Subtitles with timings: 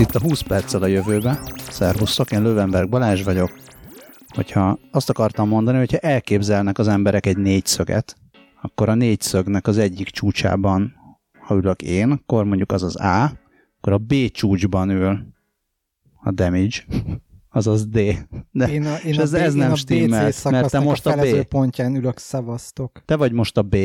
[0.00, 1.40] itt a 20 perccel a jövőbe.
[1.70, 3.58] Szervusztok, én Lövenberg Balázs vagyok.
[4.28, 8.16] Hogyha azt akartam mondani, hogyha elképzelnek az emberek egy négyszöget,
[8.62, 10.94] akkor a négyszögnek az egyik csúcsában,
[11.40, 13.24] ha ülök én, akkor mondjuk az az A,
[13.76, 15.18] akkor a B csúcsban ül
[16.22, 16.76] a damage,
[17.50, 17.98] azaz D.
[18.50, 21.10] De, Én a, én és a ez, B, ez nem stimmel, mert te most a
[21.10, 21.42] a B.
[21.42, 23.02] pontján ülök szavaztok.
[23.04, 23.76] Te vagy most a B,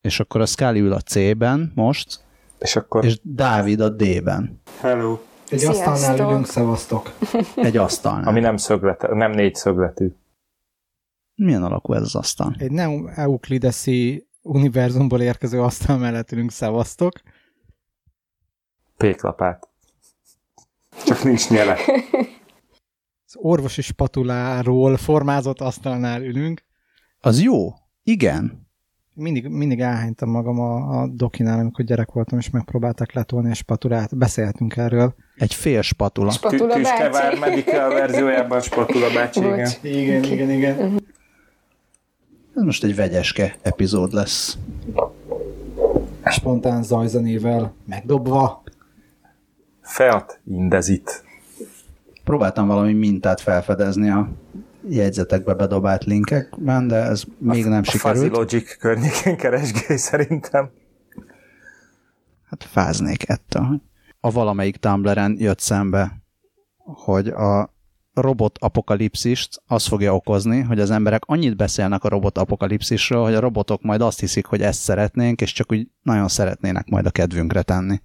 [0.00, 2.28] és akkor a Scully ül a C-ben most,
[2.60, 3.04] És akkor...
[3.04, 4.62] és Dávid a D-ben.
[4.80, 5.18] Hello.
[5.48, 5.86] Egy Sziasztok.
[5.86, 7.12] asztalnál ülünk, szavaztok.
[7.56, 8.28] Egy asztalnál.
[8.28, 10.08] Ami nem szöglet, nem négy szögletű.
[11.34, 12.54] Milyen alakú ez az asztal?
[12.58, 17.12] Egy nem euklideszi univerzumból érkező asztal mellett ülünk, szavaztok.
[18.96, 19.68] Péklapát.
[21.06, 21.76] Csak nincs nyele.
[23.26, 26.64] Az orvosi spatuláról formázott asztalnál ülünk.
[27.20, 27.72] Az jó?
[28.02, 28.69] Igen.
[29.20, 34.16] Mindig, mindig elhánytam magam a, a dokinál, amikor gyerek voltam, és megpróbálták letolni a spatulát.
[34.16, 35.14] Beszélhetünk erről.
[35.36, 36.30] Egy fél spatula.
[36.30, 37.38] Spatula Tüskevár bácsi.
[37.38, 39.70] medical verziójában Spatula bácsi, igen.
[39.82, 41.00] Igen, igen, igen.
[42.56, 44.58] Ez most egy vegyeske epizód lesz.
[46.24, 48.62] Spontán zajzenével megdobva.
[49.80, 51.24] Feat indezit.
[52.24, 54.28] Próbáltam valami mintát felfedezni a
[54.90, 58.36] jegyzetekbe bedobált linkekben, de ez még nem A Fuzzy sikerült.
[58.36, 60.70] Logic környékén keresgélj szerintem.
[62.44, 63.82] Hát fáznék ettől.
[64.20, 66.22] A valamelyik Tumblr-en jött szembe,
[66.76, 67.74] hogy a
[68.14, 73.40] robot apokalipszist az fogja okozni, hogy az emberek annyit beszélnek a robot apokalipszisről, hogy a
[73.40, 77.62] robotok majd azt hiszik, hogy ezt szeretnénk, és csak úgy nagyon szeretnének majd a kedvünkre
[77.62, 78.00] tenni.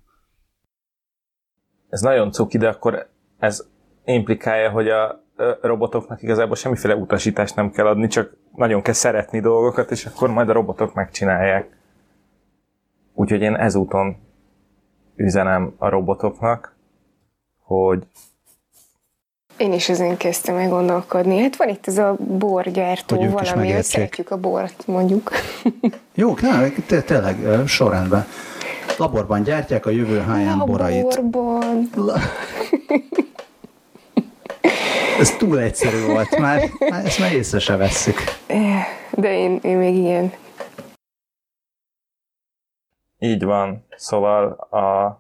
[1.89, 3.67] Ez nagyon cuki, de akkor ez
[4.05, 5.24] implikálja, hogy a
[5.61, 10.49] robotoknak igazából semmiféle utasítást nem kell adni, csak nagyon kell szeretni dolgokat, és akkor majd
[10.49, 11.77] a robotok megcsinálják.
[13.13, 14.17] Úgyhogy én ezúton
[15.15, 16.75] üzenem a robotoknak,
[17.61, 18.03] hogy
[19.57, 21.37] Én is ezen kezdtem el gondolkodni.
[21.37, 25.31] Hát van itt ez a borgyártó, Hogy valami, hogy szeretjük a bort, mondjuk.
[26.13, 28.25] Jó, ne, te- tényleg sorrendben.
[28.97, 31.03] Laborban gyártják a jövő high borait.
[31.03, 31.89] borban.
[35.19, 38.15] Ez túl egyszerű volt, már, már ezt már észre se vesszük.
[39.11, 40.31] De én, én még ilyen.
[43.19, 43.85] Így van.
[43.95, 45.19] Szóval a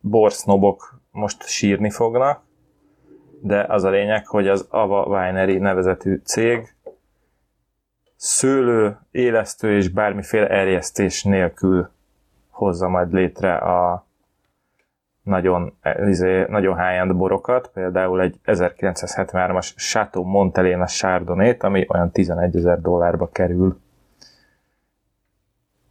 [0.00, 2.42] borsznobok most sírni fognak,
[3.40, 6.74] de az a lényeg, hogy az Ava Winery nevezetű cég
[8.16, 11.90] szőlő, élesztő és bármiféle erjesztés nélkül
[12.50, 14.07] hozza majd létre a
[15.28, 22.80] nagyon, izé, nagyon high-end borokat, például egy 1973-as Chateau Montelena Chardonnay-t, ami olyan 11 ezer
[22.80, 23.80] dollárba kerül.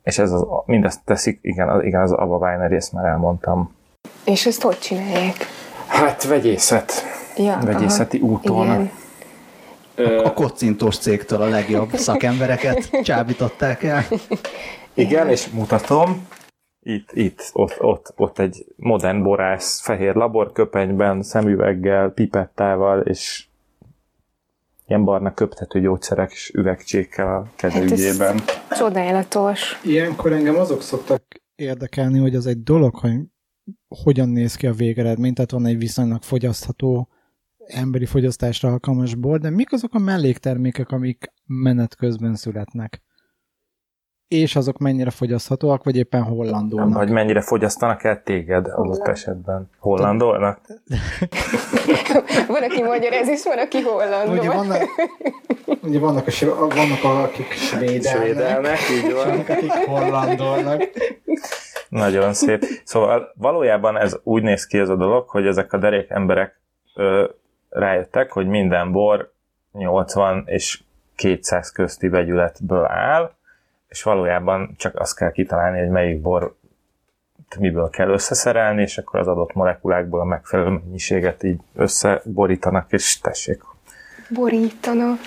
[0.03, 3.75] És ez az, mindezt teszik, igen, az, igen, az Ava Winery, ezt már elmondtam.
[4.25, 5.35] És ezt hogy csinálják?
[5.87, 6.91] Hát vegyészet.
[7.37, 8.65] Ja, Vegyészeti aha, úton.
[9.95, 10.19] Igen.
[10.23, 14.03] A kocintós cégtől a legjobb szakembereket csábították el.
[14.93, 16.27] Igen, és mutatom.
[16.89, 23.47] Itt, itt, ott, ott, ott egy modern borász, fehér laborköpenyben, szemüveggel, pipettával, és
[24.85, 28.37] ilyen barna köptető gyógyszerek és üvegcsékkel a kezügyében.
[28.37, 29.81] Hát Csodálatos.
[29.83, 31.23] Ilyenkor engem azok szoktak
[31.55, 33.15] érdekelni, hogy az egy dolog, hogy
[33.87, 37.09] hogyan néz ki a végeredmény, tehát van egy viszonylag fogyasztható
[37.65, 43.01] emberi fogyasztásra alkalmas bor, de mik azok a melléktermékek, amik menet közben születnek?
[44.27, 46.93] És azok mennyire fogyaszthatóak, vagy éppen hollandolnak?
[46.93, 49.69] Vagy mennyire fogyasztanak el téged adott esetben.
[49.79, 50.59] Hollandolnak?
[52.47, 54.37] Van, aki magyaráz, és van, aki hollandol.
[54.37, 54.81] Ugye vannak,
[55.81, 59.27] ugye vannak, a, vannak akik svédelnek, Svédelnek, így van.
[59.27, 60.83] vannak, akik hollandolnak.
[61.89, 62.65] Nagyon szép.
[62.83, 66.59] Szóval valójában ez úgy néz ki ez a dolog, hogy ezek a derék emberek
[66.95, 67.25] ö,
[67.69, 69.33] rájöttek, hogy minden bor
[69.71, 70.81] 80 és
[71.15, 73.35] 200 közti vegyületből áll,
[73.87, 76.55] és valójában csak azt kell kitalálni, hogy melyik bor
[77.59, 83.61] miből kell összeszerelni, és akkor az adott molekulákból a megfelelő mennyiséget így összeborítanak, és tessék.
[84.29, 85.19] Borítanak.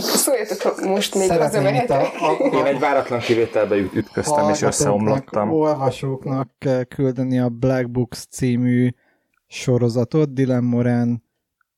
[0.00, 2.06] Szóljatok, ha most még hazamehetek.
[2.52, 5.52] Én egy váratlan kivételbe üt- ütköztem, és összeomlottam.
[5.52, 8.90] olvasóknak kell küldeni a Black Books című
[9.46, 10.34] sorozatot.
[10.34, 11.27] Dylan Moran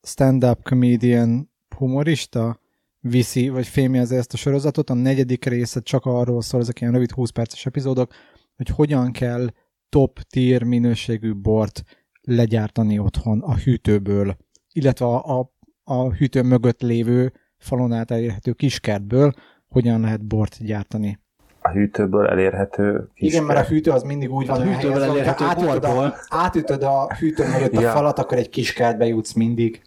[0.02, 2.61] stand-up comedian humorista
[3.00, 4.91] viszi, vagy fémjelzi ezt a sorozatot.
[4.91, 8.12] A negyedik része csak arról szól, ezek ilyen rövid 20 perces epizódok,
[8.56, 9.47] hogy hogyan kell
[9.88, 11.82] top tier minőségű bort
[12.23, 14.37] legyártani otthon a hűtőből,
[14.73, 15.52] illetve a, a,
[15.85, 19.32] a hűtő mögött lévő falon át elérhető kiskertből,
[19.69, 21.19] hogyan lehet bort gyártani.
[21.62, 25.06] A hűtőből elérhető kis Igen, mert a hűtő az mindig úgy van A hűtőből elhelyezve,
[25.06, 27.91] hogyha elérhető átütöd a, átütöd a hűtő mögött a Ja.
[27.91, 29.82] falat, akkor egy kis kertbe jutsz mindig.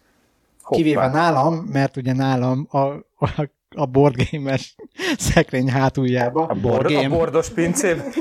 [0.64, 0.82] Hoppá.
[0.82, 4.74] Kivéve nálam, mert ugye nálam a, a, a board game-es
[5.18, 6.46] szekrény hátuljába.
[6.46, 7.08] A, bord, a game.
[7.08, 8.12] bordos pincében.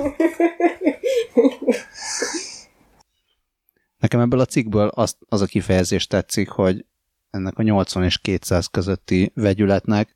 [3.98, 6.86] Nekem ebből a cikkből az, az a kifejezés tetszik, hogy
[7.30, 10.16] ennek a 80 és 200 közötti vegyületnek,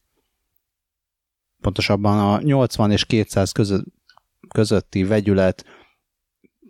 [1.61, 3.85] pontosabban a 80 és 200 között,
[4.47, 5.65] közötti vegyület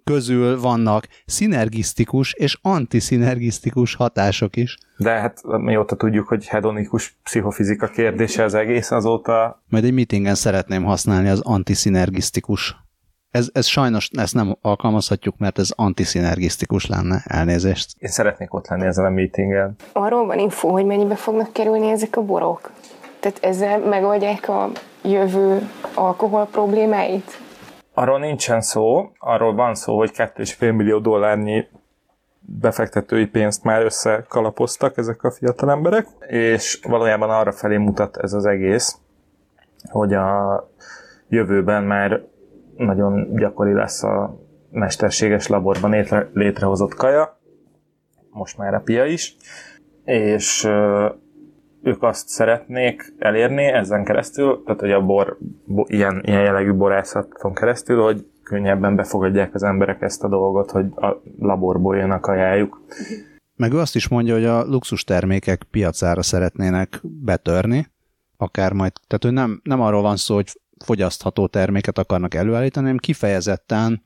[0.08, 4.78] közül vannak szinergisztikus és antiszinergisztikus hatások is.
[4.98, 10.84] De hát mióta tudjuk, hogy hedonikus pszichofizika kérdése az egész, azóta Majd egy meetingen szeretném
[10.84, 12.76] használni az antiszinergisztikus.
[13.32, 17.24] Ez, ez sajnos ezt nem alkalmazhatjuk, mert ez antiszinergisztikus lenne.
[17.26, 17.96] Elnézést.
[18.00, 19.76] én szeretnék ott lenni ezen a meetingen.
[19.94, 22.72] Arról van info, hogy mennyibe fognak kerülni ezek a borok?
[23.20, 24.72] Tehát ezzel megoldják a
[25.04, 27.40] jövő alkohol problémáit?
[28.00, 31.68] Arról nincsen szó, arról van szó, hogy 2,5 millió dollárnyi
[32.40, 38.46] befektetői pénzt már összekalapoztak ezek a fiatal emberek, és valójában arra felé mutat ez az
[38.46, 38.98] egész,
[39.90, 40.70] hogy a
[41.28, 42.22] jövőben már
[42.76, 44.40] nagyon gyakori lesz a
[44.72, 47.40] mesterséges laborban létre, létrehozott kaja,
[48.30, 49.36] most már a pia is,
[50.04, 50.70] és
[51.88, 57.54] ők azt szeretnék elérni ezen keresztül, tehát hogy a bor, bo, ilyen, ilyen jellegű borászaton
[57.54, 62.82] keresztül, hogy könnyebben befogadják az emberek ezt a dolgot, hogy a laborból jön a kajájuk.
[63.56, 67.88] Meg ő azt is mondja, hogy a luxus termékek piacára szeretnének betörni,
[68.38, 73.00] akár majd, tehát ő nem, nem arról van szó, hogy fogyasztható terméket akarnak előállítani, hanem
[73.00, 74.04] kifejezetten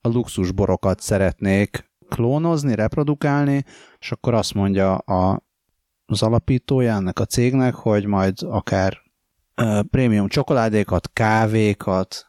[0.00, 3.64] a luxus borokat szeretnék klónozni, reprodukálni,
[3.98, 5.42] és akkor azt mondja a,
[6.12, 8.98] az alapítója ennek a cégnek, hogy majd akár
[9.90, 12.26] prémium csokoládékat, kávékat,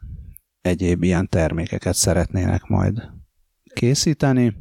[0.61, 3.09] egyéb ilyen termékeket szeretnének majd
[3.73, 4.55] készíteni.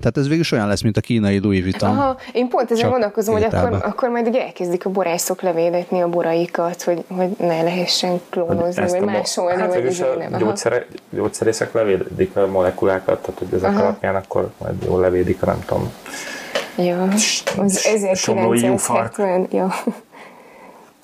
[0.00, 1.88] Tehát ez végül olyan lesz, mint a kínai Louis Vuitton.
[1.88, 6.08] Aha, én pont ezen gondolkozom, hogy akkor, akkor majd ugye elkezdik a borászok levédetni a
[6.08, 10.38] boraikat, hogy, hogy ne lehessen klónozni, Ezt vagy másolni, hát vagy a nem.
[10.38, 13.82] Gyógyszere, gyógyszerészek levédik a molekulákat, tehát hogy ezek Aha.
[13.82, 15.92] alapján akkor majd jól levédik a nem tudom.
[16.76, 17.08] Ja,
[17.56, 19.18] az Somlói jufark.
[19.18, 19.74] 1970, ja.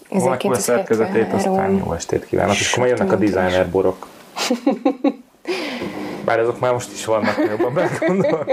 [0.08, 1.76] molekula szerkezetét, aztán 1973.
[1.76, 4.06] jó estét kívánok, és akkor jönnek a designer borok.
[6.24, 8.46] Bár azok már most is vannak, jobban belegondol.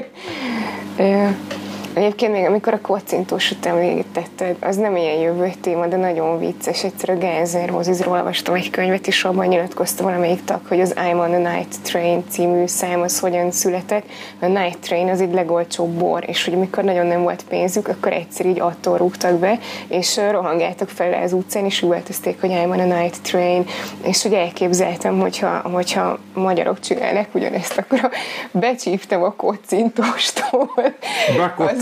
[1.98, 6.84] Egyébként még amikor a kocintósot említetted, az nem ilyen jövő téma, de nagyon vicces.
[6.84, 11.18] Egyszer a Genzer Mozizról olvastam egy könyvet, és abban nyilatkozta valamelyik tag, hogy az I'm
[11.18, 14.04] on a Night Train című szám az hogyan született.
[14.40, 18.14] A Night Train az egy legolcsóbb bor, és hogy amikor nagyon nem volt pénzük, akkor
[18.14, 22.92] egyszer így attól rúgtak be, és rohangáltak fel az utcán, és üvöltözték, hogy I'm on
[22.92, 23.66] a Night Train,
[24.04, 28.10] és hogy elképzeltem, hogyha, hogyha magyarok csinálnak ugyanezt, akkor
[28.52, 30.72] becsíptem a kocintóstól.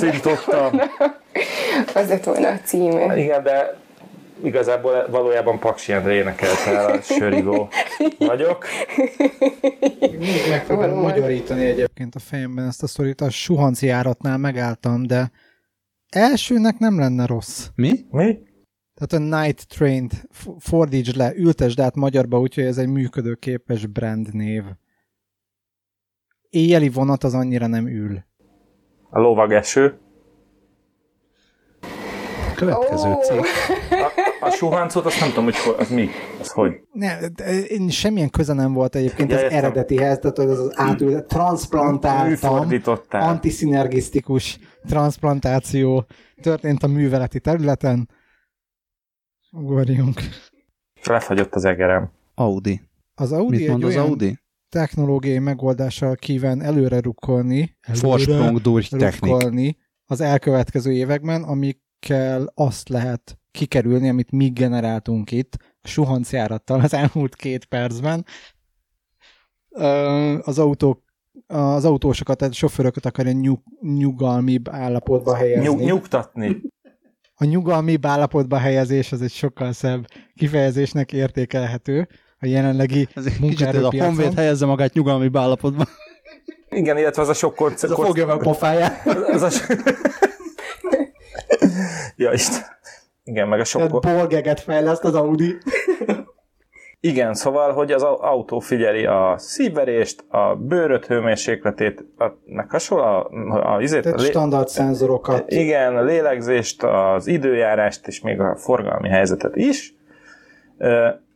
[0.06, 0.80] Bekocintottam.
[1.96, 3.18] Az lett volna a címe.
[3.18, 3.78] Igen, de
[4.44, 7.69] igazából valójában Paksi Endre énekelte el a sörigó
[8.18, 8.66] vagyok.
[10.00, 13.22] Még meg fogom magyarítani egyébként a fejemben ezt a szorít.
[13.22, 15.32] A suhanci járatnál megálltam, de
[16.10, 17.68] elsőnek nem lenne rossz.
[17.75, 17.91] Mi?
[18.10, 18.39] Mi?
[18.94, 20.27] Tehát a Night Train-t
[20.60, 24.63] fordítsd le, ültesd át magyarba, úgyhogy ez egy működőképes brand név.
[26.50, 28.24] Éjjeli vonat az annyira nem ül.
[29.10, 30.00] A lovag eső.
[32.55, 33.21] Következő Ó.
[33.21, 33.39] cég.
[33.89, 36.09] A, a suhancot azt nem tudom, hogy hol- az mi.
[36.39, 36.71] Az hogy?
[36.93, 37.17] Ne,
[37.67, 39.57] én semmilyen köze nem volt egyébként Ja, az értem.
[39.57, 42.67] eredetihez, tehát hogy az az átül, transplantáltam,
[43.09, 46.05] antiszinergisztikus transplantáció
[46.41, 48.09] történt a műveleti területen.
[49.51, 50.19] Ugorjunk.
[51.03, 52.12] Lefagyott az egerem.
[52.35, 52.81] Audi.
[53.15, 54.39] Az Audi Mit mond az olyan Audi?
[54.69, 57.77] technológiai megoldással kíván előre rukkolni,
[59.00, 59.31] Technik.
[59.31, 61.43] rukkolni az elkövetkező években,
[62.09, 68.25] amikkel azt lehet kikerülni, amit mi generáltunk itt, a suhancjárattal az elmúlt két percben.
[70.41, 71.03] Az autók
[71.47, 75.67] az autósokat, tehát a sofőröket akarja nyug, nyugalmibb állapotba helyezni.
[75.67, 76.62] Nyug, nyugtatni.
[77.35, 82.07] A nyugalmibb állapotba helyezés az egy sokkal szebb kifejezésnek értékelhető
[82.39, 84.15] a jelenlegi Ez egy kicsit ez a munkaerőpiacon.
[84.15, 85.88] honvéd helyezze magát nyugalmi állapotban.
[86.69, 87.83] Igen, illetve az a sok korc...
[87.83, 89.05] Ez a fogja meg a pofáját.
[89.07, 89.50] Az a.
[92.15, 92.62] ja, Isten.
[93.24, 93.82] Igen, meg a sok...
[94.01, 95.56] Tehát bolgeget fejleszt az Audi.
[97.00, 103.04] Igen, szóval, hogy az au- autó figyeli a szívverést, a bőröt hőmérsékletét, a, meg hasonló,
[103.04, 105.51] a, a, a, Tehát a, lé- standard szenzorokat.
[105.51, 109.94] igen, a lélegzést, az időjárást és még a forgalmi helyzetet is,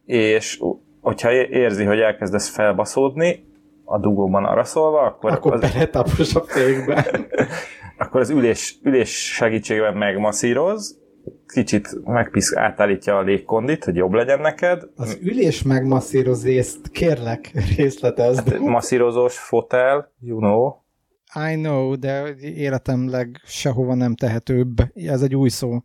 [0.06, 0.62] és
[1.01, 3.48] hogyha érzi, hogy elkezdesz felbaszódni,
[3.86, 5.32] a dugóban araszolva, akkor...
[5.32, 7.06] Akkor az, beletapos a fékbe.
[8.00, 11.00] akkor az ülés, ülés segítségével megmasszíroz,
[11.53, 14.84] kicsit megpisz, átállítja a légkondit, hogy jobb legyen neked.
[14.96, 18.50] Az ülés megmasszírozést kérlek részletezd.
[18.50, 20.74] Hát, masszírozós fotel, you know.
[21.50, 24.77] I know, de életemleg sehova nem tehetőbb.
[24.94, 25.84] Ez egy új szó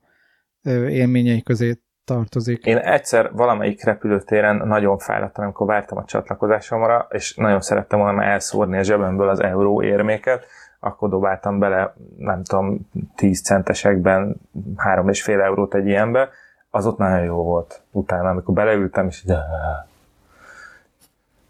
[0.88, 2.64] élményei közé tartozik.
[2.66, 8.78] Én egyszer valamelyik repülőtéren nagyon fáradtam, amikor vártam a csatlakozásomra, és nagyon szerettem volna elszórni
[8.78, 10.46] a zsebemből az euró érméket,
[10.84, 14.36] akkor dobáltam bele, nem tudom, 10 centesekben
[14.76, 16.28] 3,5 eurót egy ilyenbe,
[16.70, 19.38] az ott nagyon jó volt utána, amikor beleültem, és de...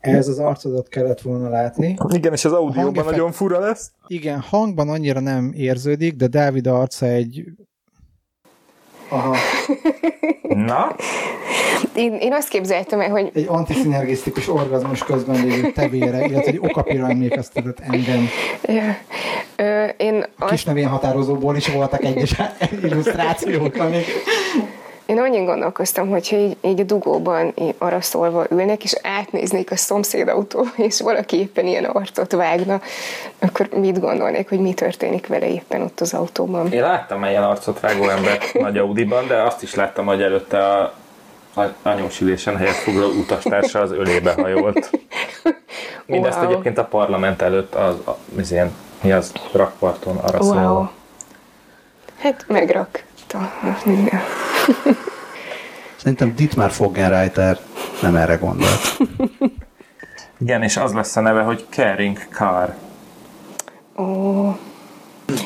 [0.00, 1.96] Ez az arcodat kellett volna látni.
[2.08, 3.92] Igen, és az audióban nagyon fura lesz.
[4.06, 7.44] Igen, hangban annyira nem érződik, de Dávid arca egy
[9.08, 9.36] Aha.
[10.48, 10.96] Na?
[11.94, 13.30] Én, én azt képzeltem el, hogy...
[13.34, 18.28] Egy antiszinergisztikus orgazmus közben lévő tevére, illetve egy okapira emlékeztetett engem.
[18.62, 18.96] Ja.
[19.56, 22.34] Ö, én a kisnevén határozóból is voltak egyes
[22.82, 24.06] illusztrációk, amik
[25.06, 29.76] én annyi gondolkoztam, hogyha így, így a dugóban így arra szólva ülnek, és átnéznék a
[29.76, 32.80] szomszéd autó, és valaki éppen ilyen arcot vágna,
[33.38, 36.72] akkor mit gondolnék, hogy mi történik vele éppen ott az autóban?
[36.72, 40.92] Én láttam ilyen arcot vágó embert nagy Audi-ban, de azt is láttam, hogy előtte a
[41.82, 44.90] anyós ülésen helyett foglaló utastársa az ölébe hajolt.
[46.06, 46.50] Mindezt wow.
[46.50, 47.94] egyébként a parlament előtt az,
[48.38, 48.70] az, ilyen,
[49.02, 50.52] mi az, rakparton arra wow.
[50.52, 50.92] szólva.
[52.18, 53.52] Hát megrakta
[53.84, 54.20] minden.
[55.96, 57.58] Szerintem Dietmar Foggenreiter
[58.02, 58.96] nem erre gondolt.
[60.38, 62.75] Igen, és az lesz a neve, hogy Caring Car.
[63.96, 64.46] Ó.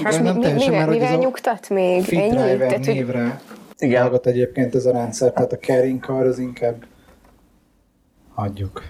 [0.02, 2.14] Hát mi, mi, mivel, mivel nyugtat még?
[2.14, 2.56] Ennyi?
[2.56, 3.40] Tehát, névre
[3.78, 4.02] igen.
[4.02, 6.84] hallgat egyébként ez a rendszer, tehát a Caring Car az inkább
[8.34, 8.82] hagyjuk.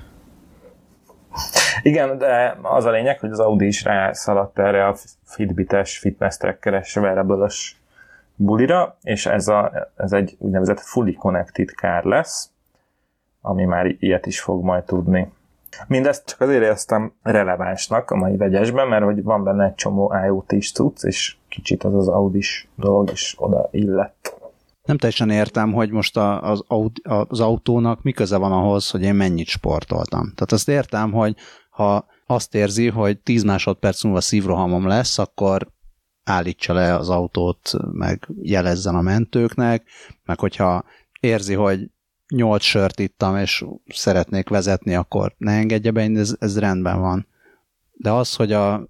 [1.82, 6.96] Igen, de az a lényeg, hogy az Audi is rászaladt erre a Fitbit-es, fitness tracker-es,
[6.96, 7.48] wearable
[8.36, 12.50] bulira, és ez, a, ez egy úgynevezett fully connected car lesz,
[13.40, 15.32] ami már ilyet is fog majd tudni.
[15.86, 20.72] Mindezt csak azért éreztem relevánsnak a mai vegyesben, mert hogy van benne egy csomó IoT-s
[20.72, 24.37] cucc, és kicsit az az Audi-s dolog is oda illett.
[24.88, 26.64] Nem teljesen értem, hogy most a, az,
[27.02, 30.22] az autónak mi köze van ahhoz, hogy én mennyit sportoltam.
[30.22, 31.36] Tehát azt értem, hogy
[31.70, 35.68] ha azt érzi, hogy 10 másodperc múlva szívrohamom lesz, akkor
[36.24, 39.86] állítsa le az autót, meg jelezzen a mentőknek,
[40.24, 40.84] meg hogyha
[41.20, 41.90] érzi, hogy
[42.28, 47.26] nyolc sört ittam, és szeretnék vezetni, akkor ne engedje be, ez, ez rendben van.
[47.92, 48.88] De az, hogy a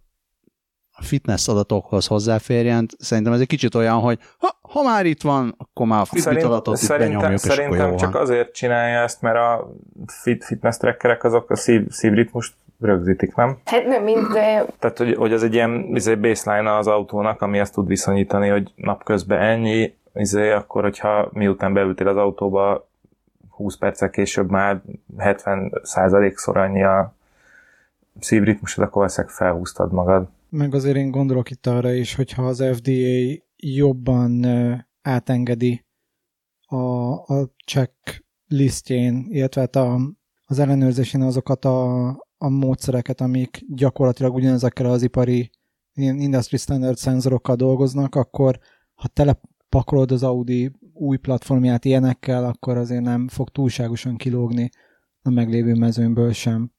[1.01, 5.87] fitness adatokhoz hozzáférjen, szerintem ez egy kicsit olyan, hogy ha, ha már itt van, akkor
[5.87, 8.23] már a Fitbit Szerint, adatot szerintem, itt benyomjuk, szerintem és akkor jó csak van.
[8.23, 9.73] azért csinálja ezt, mert a
[10.07, 13.59] fit, fitness trackerek azok a szív, szívritmust rögzítik, nem?
[13.65, 14.65] Hát nem mind, de...
[14.79, 18.73] Tehát, hogy, hogy ez egy ilyen izé baseline az autónak, ami ezt tud viszonyítani, hogy
[18.77, 22.89] napközben ennyi, izé, akkor, hogyha miután beültél az autóba,
[23.51, 24.81] 20 perccel később már
[25.17, 25.73] 70
[26.35, 27.13] szor annyi a
[28.21, 30.29] szívritmusod, akkor valószínűleg felhúztad magad.
[30.51, 34.45] Meg azért én gondolok itt arra is, hogyha az FDA jobban
[35.03, 35.87] átengedi
[36.67, 36.77] a,
[37.13, 40.01] a check listjén, illetve hát a,
[40.45, 45.51] az ellenőrzésén azokat a, a módszereket, amik gyakorlatilag ugyanezekkel az ipari
[45.95, 48.59] industry standard szenzorokkal dolgoznak, akkor
[48.95, 54.71] ha telepakolod az Audi új platformját ilyenekkel, akkor azért nem fog túlságosan kilógni
[55.23, 56.73] a meglévő mezőnből sem.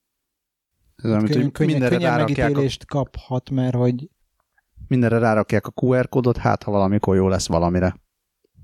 [1.04, 2.86] Ez amit, könnyen, könnyen, könnyen megítélést a...
[2.86, 4.10] kaphat, mert hogy
[4.88, 7.96] mindenre rárakják a QR kódot, hát ha valamikor jó lesz valamire.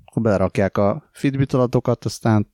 [0.05, 2.53] Akkor belerakják a Fitbit adatokat, aztán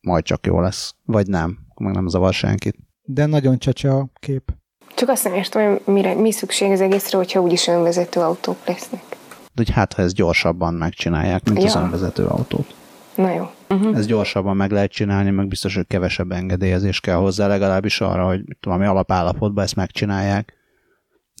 [0.00, 0.94] majd csak jó lesz.
[1.04, 2.76] Vagy nem, meg nem zavar senkit
[3.12, 4.52] de nagyon csecse a kép.
[4.94, 9.02] Csak azt nem értem, hogy mire, mi szükség az egészre, hogyha úgyis önvezető autók lesznek.
[9.52, 11.64] De hogy hát, ha ezt gyorsabban megcsinálják, mint ja.
[11.64, 12.74] az önvezető autót.
[13.20, 13.50] Na jó.
[13.68, 13.96] Uh-huh.
[13.96, 18.44] Ez gyorsabban meg lehet csinálni, meg biztos, hogy kevesebb engedélyezés kell hozzá, legalábbis arra, hogy
[18.60, 20.54] valami alapállapotban ezt megcsinálják.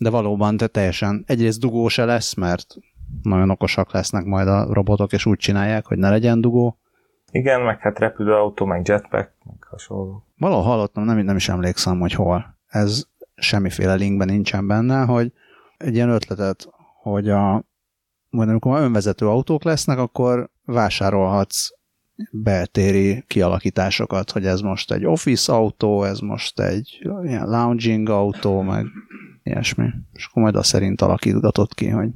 [0.02, 2.76] De valóban te teljesen egyrészt dugó se lesz, mert
[3.22, 6.78] nagyon okosak lesznek majd a robotok, és úgy csinálják, hogy ne legyen dugó.
[7.32, 10.26] Igen, meg hát repülőautó, meg jetpack, meg hasonló.
[10.38, 12.58] Valahol hallottam, nem, nem is emlékszem, hogy hol.
[12.66, 15.32] Ez semmiféle linkben nincsen benne, hogy
[15.76, 16.68] egy ilyen ötletet,
[17.02, 17.64] hogy a,
[18.30, 21.68] majd amikor már önvezető autók lesznek, akkor vásárolhatsz
[22.30, 28.86] beltéri kialakításokat, hogy ez most egy office autó, ez most egy ilyen lounging autó, meg
[29.42, 29.88] ilyesmi.
[30.12, 32.08] És akkor majd azt szerint alakítgatott ki, hogy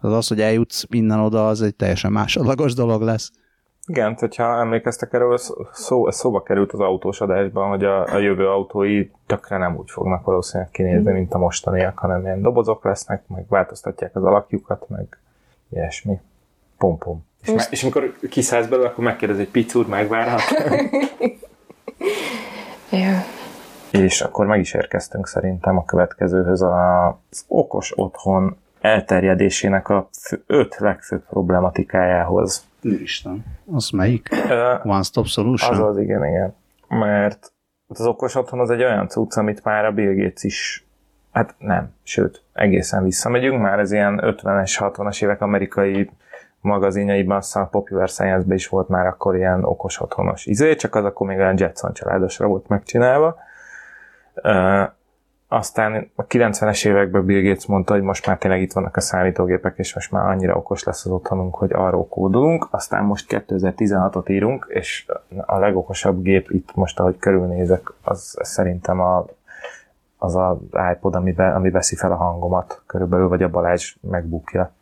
[0.00, 3.30] az, az hogy eljutsz innen oda, az egy teljesen másodlagos dolog lesz.
[3.86, 5.38] Igen, hogyha emlékeztek erről,
[5.72, 10.24] szó, szóba került az autós adásban, hogy a, a jövő autói tökre nem úgy fognak
[10.24, 15.18] valószínűleg kinézni, mint a mostaniak, hanem ilyen dobozok lesznek, meg változtatják az alakjukat, meg
[15.68, 16.20] ilyesmi.
[16.78, 17.28] Pom-pom.
[17.42, 20.40] És, me- és amikor kiszállsz belőle, akkor megkérdez, hogy pizzúr megvárhat.
[22.92, 23.22] Ja.
[23.90, 30.76] és akkor meg is érkeztünk szerintem a következőhöz az okos otthon elterjedésének a fő, öt
[30.78, 32.64] legfőbb problematikájához.
[32.82, 33.44] Úristen.
[33.72, 34.28] Az melyik?
[34.48, 35.72] Ö, One Stop Solution?
[35.72, 36.54] Az az, igen, igen.
[36.88, 37.52] Mert
[37.86, 40.84] az okos otthon az egy olyan cucc, amit már a Bill Gates is,
[41.32, 46.10] hát nem, sőt, egészen visszamegyünk, már ez ilyen 50-es, 60-as évek amerikai
[46.60, 51.04] magazinjaiban, aztán a Popular Science-ben is volt már akkor ilyen okos otthonos izé, csak az
[51.04, 53.36] akkor még olyan Jetson családosra volt megcsinálva.
[55.52, 59.78] Aztán a 90-es években Bill Gates mondta, hogy most már tényleg itt vannak a számítógépek,
[59.78, 62.68] és most már annyira okos lesz az otthonunk, hogy arról kódolunk.
[62.70, 65.06] Aztán most 2016-ot írunk, és
[65.46, 69.26] a legokosabb gép itt most, ahogy körülnézek, az szerintem a,
[70.18, 70.58] az a
[70.92, 74.72] iPod, ami, be, ami veszi fel a hangomat körülbelül, vagy a Balázs megbukja.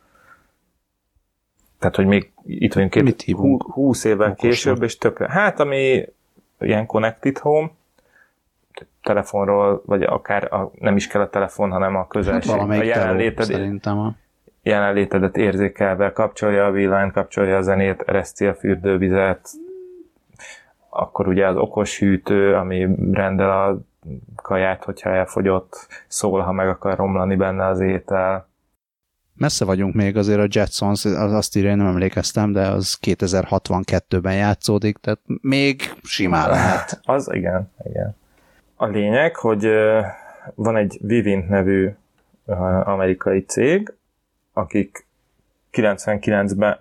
[1.79, 3.63] Tehát, hogy még itt vagyunk két, Mit hívunk?
[3.63, 4.37] hú- 20 évvel Okosnak.
[4.37, 5.29] később, és tökre.
[5.29, 6.05] Hát, ami
[6.59, 7.69] ilyen Connected Home,
[9.03, 12.91] telefonról, vagy akár a, nem is kell a telefon, hanem a Hát közelség, a valamelyik
[12.93, 13.99] teló, jelenléted, szerintem.
[13.99, 14.13] A...
[14.63, 19.49] jelenlétedet érzékelve kapcsolja a villanyt, kapcsolja a zenét, ereszti a fürdővizet,
[20.89, 23.77] akkor ugye az okos hűtő, ami rendel a
[24.35, 28.47] kaját, hogyha elfogyott, szól, ha meg akar romlani benne az étel.
[29.39, 34.35] Messze vagyunk még azért a Jetsons, az azt írja, én nem emlékeztem, de az 2062-ben
[34.35, 36.99] játszódik, tehát még simán lehet.
[37.03, 38.15] Az igen, igen.
[38.75, 39.67] A lényeg, hogy
[40.55, 41.89] van egy Vivint nevű
[42.83, 43.93] amerikai cég,
[44.53, 45.05] akik
[45.71, 46.77] 99-ben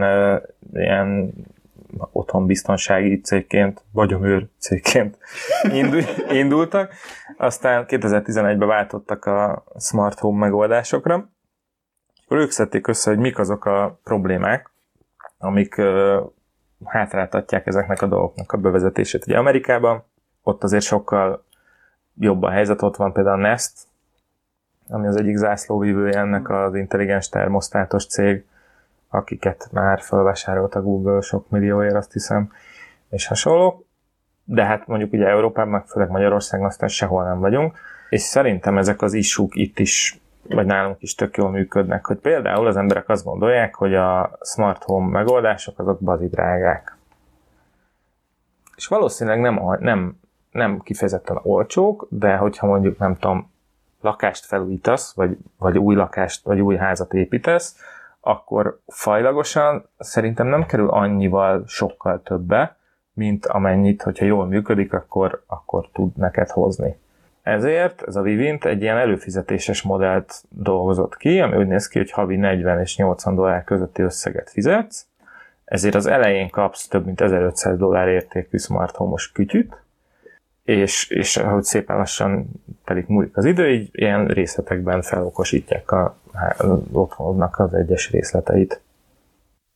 [0.00, 0.36] ö,
[0.72, 1.32] ilyen
[2.12, 5.18] otthonbiztonsági cégként, vagyonőr cégként
[5.72, 6.94] indul, indultak,
[7.36, 11.28] aztán 2011-ben váltottak a smart home megoldásokra,
[12.30, 14.70] akkor össze, hogy mik azok a problémák,
[15.38, 15.80] amik
[16.84, 19.26] hátráltatják ezeknek a dolgoknak a bevezetését.
[19.26, 20.04] Ugye Amerikában
[20.42, 21.44] ott azért sokkal
[22.18, 23.72] jobb a helyzet, ott van például a Nest,
[24.88, 28.44] ami az egyik zászlóvívője ennek az intelligens termosztátos cég,
[29.08, 32.52] akiket már felvásárolt a Google sok millióért, azt hiszem,
[33.08, 33.84] és hasonlók.
[34.44, 39.02] De hát mondjuk ugye Európában, meg főleg Magyarországon aztán sehol nem vagyunk, és szerintem ezek
[39.02, 40.19] az isúk itt is,
[40.54, 44.82] vagy nálunk is tök jól működnek, hogy például az emberek azt gondolják, hogy a smart
[44.82, 46.96] home megoldások azok bazi drágák.
[48.76, 53.50] És valószínűleg nem, nem, nem kifejezetten olcsók, de hogyha mondjuk nem tudom,
[54.00, 57.76] lakást felújítasz, vagy, vagy új lakást, vagy új házat építesz,
[58.20, 62.76] akkor fajlagosan szerintem nem kerül annyival sokkal többe,
[63.12, 66.98] mint amennyit, hogyha jól működik, akkor, akkor tud neked hozni.
[67.50, 72.10] Ezért ez a Vivint egy ilyen előfizetéses modellt dolgozott ki, ami úgy néz ki, hogy
[72.10, 75.06] havi 40 és 80 dollár közötti összeget fizetsz,
[75.64, 79.76] ezért az elején kapsz több mint 1500 dollár értékű smart home-os kütyüt,
[80.64, 82.46] és, és ahogy szépen lassan
[82.84, 86.16] telik múlik az idő, így ilyen részletekben felokosítják a,
[86.58, 88.80] az otthonodnak az egyes részleteit.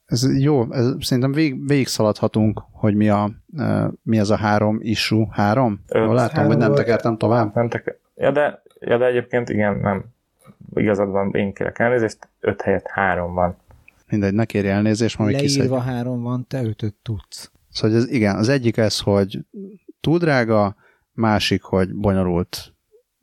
[0.05, 4.79] Ez jó, ez, szerintem vég, végig szaladhatunk, hogy mi, a, uh, mi az a három
[4.81, 5.27] issue.
[5.31, 5.81] Három?
[5.89, 6.05] Öt.
[6.05, 7.55] Jól látom, Három hogy nem tekertem tovább?
[7.55, 7.83] Nem te,
[8.15, 10.05] ja, de, ja, de egyébként igen, nem.
[10.75, 13.57] Igazad van, én kérek elnézést, öt helyett három van.
[14.09, 15.59] Mindegy, ne kérj elnézést, majd kiszedj.
[15.59, 17.51] Leírva három van, te ötöt tudsz.
[17.71, 19.39] Szóval ez, igen, az egyik ez, hogy
[20.01, 20.77] túl drága,
[21.13, 22.75] másik, hogy bonyolult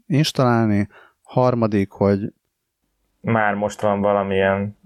[0.08, 0.88] installálni,
[1.22, 2.34] harmadik, hogy
[3.22, 4.78] Már most van valamilyen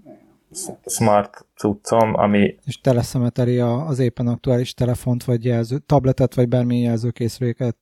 [0.86, 7.78] smart cuccom, ami És teleszemeteli az éppen aktuális telefont, vagy jelző, tabletet, vagy bármilyen jelzőkészüléket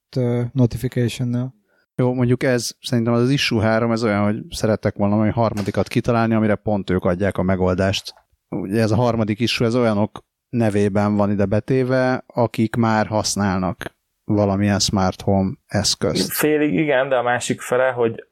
[0.52, 1.54] notification-nel.
[1.96, 5.88] jó, mondjuk ez, szerintem az, az issue 3, ez olyan, hogy szerettek volna valami harmadikat
[5.88, 8.14] kitalálni, amire pont ők adják a megoldást.
[8.50, 14.80] Ugye ez a harmadik issue, ez olyanok nevében van ide betéve, akik már használnak valamilyen
[14.80, 16.32] smart home eszközt.
[16.32, 18.24] félig igen, de a másik fele, hogy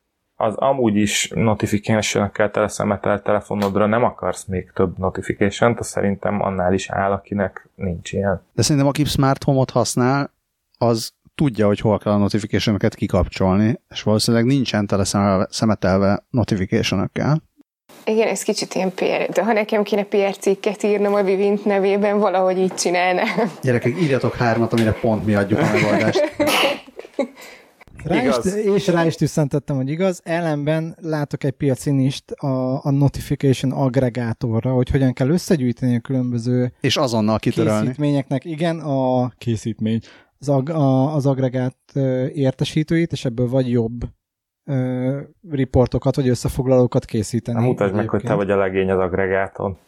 [0.42, 6.90] az amúgy is notification-ekkel teleszemetelt telefonodra nem akarsz még több notification-t, az szerintem annál is
[6.90, 8.42] áll, akinek nincs ilyen.
[8.54, 10.32] De szerintem aki smart home-ot használ,
[10.78, 17.42] az tudja, hogy hol kell a notification-öket kikapcsolni, és valószínűleg nincsen tele szemelve- szemetelve notification-ökkel.
[18.06, 22.20] Igen, ez kicsit ilyen PR, de ha nekem kéne PR cikket írnom a Vivint nevében,
[22.20, 23.52] valahogy így csinálnám.
[23.62, 26.22] Gyerekek, írjatok hármat, amire pont mi adjuk a megoldást.
[28.04, 28.46] Rá Igaz.
[28.46, 30.22] Is, és rá is tüsszentettem, hogy igaz.
[30.24, 36.74] Ellenben látok egy piaci nist a, a notification aggregátorra, hogy hogyan kell összegyűjteni a különböző
[36.82, 37.82] És azonnal kitörölni.
[37.82, 38.46] készítményeknek.
[38.46, 40.00] Igen, a készítmény.
[40.40, 41.78] Az, ag, a, az agregát
[42.34, 44.02] értesítőit, és ebből vagy jobb
[44.66, 47.60] ö, riportokat, vagy összefoglalókat készíteni.
[47.60, 49.78] Na, mutasd meg, hogy te vagy a legény az agregáton.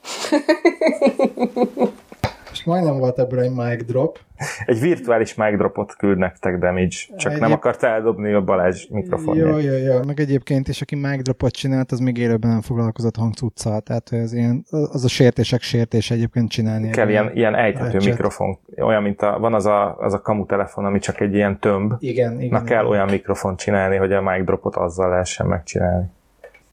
[2.65, 4.19] Majdnem volt ebből egy mic drop.
[4.65, 9.47] Egy virtuális mic dropot küld nektek Damage, csak nem Egyéb- akart eldobni a Balázs mikrofonját.
[9.47, 10.03] Jó, jó, jó.
[10.03, 13.81] Meg egyébként is, aki mic dropot csinált, az még élőben nem foglalkozott hangcuccal.
[13.81, 16.89] Tehát hogy az, ilyen, az a sértések sértés egyébként csinálni.
[16.89, 20.85] Kell ilyen, ilyen ejthető mikrofon, olyan, mint a, van az a, az a kamu telefon,
[20.85, 21.93] ami csak egy ilyen tömb.
[21.99, 22.49] Igen, igen.
[22.49, 22.91] Na kell igen.
[22.91, 26.05] olyan mikrofont csinálni, hogy a mic dropot azzal lehessen megcsinálni.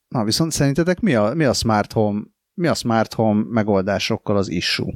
[0.09, 2.21] Na, viszont szerintetek mi a, mi a smart home,
[2.55, 4.93] mi a smart home megoldásokkal az issue?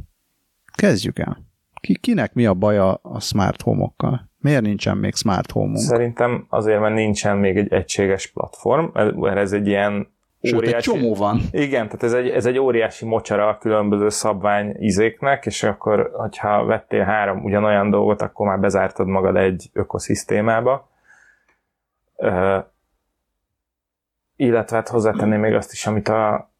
[0.74, 1.38] Kezdjük el.
[1.80, 4.30] Ki, kinek mi a baja a smart home-okkal?
[4.38, 5.78] Miért nincsen még smart home-unk?
[5.78, 8.87] Szerintem azért, mert nincsen még egy egységes platform,
[9.24, 11.40] ez egy ilyen Sőt, egy csomó van.
[11.50, 16.64] Igen, tehát ez egy, ez egy óriási mocsara a különböző szabvány izéknek, és akkor, hogyha
[16.64, 20.88] vettél három ugyanolyan dolgot, akkor már bezártad magad egy ökoszisztémába.
[22.16, 22.64] Uh,
[24.37, 26.52] illetve hát hozzátenném még azt is, amit a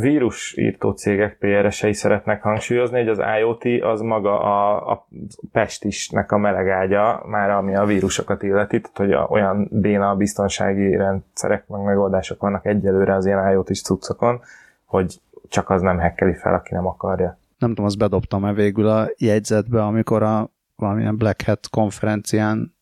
[0.00, 5.06] vírusírtó cégek PRS-ei szeretnek hangsúlyozni, hogy az IoT az maga a, a
[5.52, 11.66] pestisnek a melegágya, már ami a vírusokat illeti, tehát hogy a, olyan béna biztonsági rendszerek,
[11.68, 14.40] meg megoldások vannak egyelőre az ilyen IoT-s cuccokon,
[14.84, 17.38] hogy csak az nem hekkeli fel, aki nem akarja.
[17.58, 22.74] Nem tudom, azt bedobtam-e végül a jegyzetbe, amikor a valamilyen Black Hat konferencián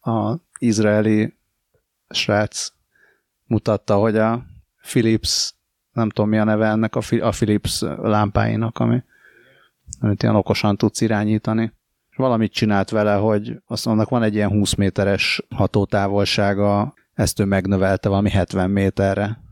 [0.00, 1.34] a izraeli
[2.08, 2.68] srác
[3.46, 4.42] mutatta, hogy a
[4.82, 5.53] Philips,
[5.94, 9.02] nem tudom mi a neve ennek a, a Philips lámpáinak, ami,
[10.00, 11.72] amit ilyen okosan tudsz irányítani.
[12.10, 17.44] És valamit csinált vele, hogy azt annak van egy ilyen 20 méteres hatótávolsága, ezt ő
[17.44, 19.42] megnövelte valami 70 méterre.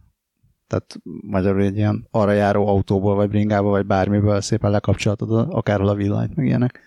[0.66, 5.94] Tehát magyarul egy ilyen arra járó autóból, vagy bringából, vagy bármiből szépen lekapcsolhatod akárhol a
[5.94, 6.80] villanyt, meg ilyenek.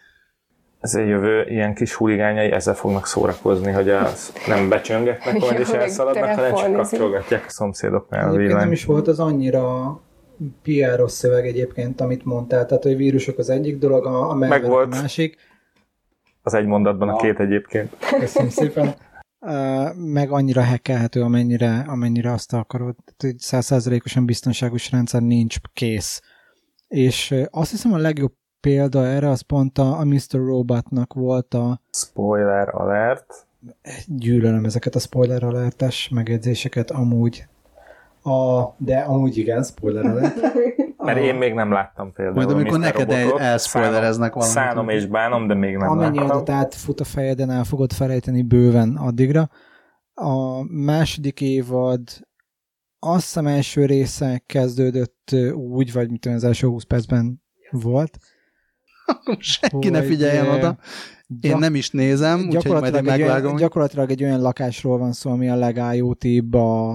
[0.86, 4.10] Ez egy jövő ilyen kis huligányai ezzel fognak szórakozni, hogy a,
[4.48, 8.74] nem becsöngetnek majd és meg elszaladnak, hanem csak kapcsolgatják a szomszédoknál a Egyébként nem villanyt.
[8.78, 10.00] is volt az annyira
[10.64, 12.66] PR-os szöveg egyébként, amit mondtál.
[12.66, 14.94] Tehát, hogy vírusok az egyik dolog, a, a malware volt.
[14.94, 15.38] a másik.
[16.42, 17.98] Az egy mondatban a két egyébként.
[18.20, 18.96] Köszönöm szépen.
[19.96, 22.96] Meg annyira hackelhető, amennyire, amennyire azt akarod.
[23.38, 26.22] Százszázalékosan biztonságos rendszer nincs kész.
[26.88, 28.34] És azt hiszem a legjobb
[28.66, 30.20] példa erre az pont a, a Mr.
[30.32, 33.48] Robotnak volt a Spoiler alert.
[34.08, 37.48] gyűlölöm ezeket a spoiler alertes megjegyzéseket amúgy.
[38.24, 40.36] A, de amúgy igen, spoiler alert.
[40.98, 42.36] Mert én még nem láttam például.
[42.36, 42.84] Majd amikor Mr.
[42.84, 43.60] neked Robotot.
[43.60, 44.44] Szánom- valamit.
[44.44, 46.36] Szánom és bánom, de még nem Amennyi láttam.
[46.38, 49.50] adat átfut a fejeden, el fogod felejteni bőven addigra.
[50.14, 52.02] A második évad
[53.00, 58.18] azt hiszem első része kezdődött úgy, vagy mit tudom, az első 20 percben volt.
[59.40, 60.78] Senki ne figyeljen oda.
[61.28, 63.56] Én gyak- nem is nézem, úgyhogy majd én gyakorlatilag, egy megvágom.
[63.56, 65.78] gyakorlatilag egy olyan lakásról van szó, ami a leg
[66.52, 66.94] a,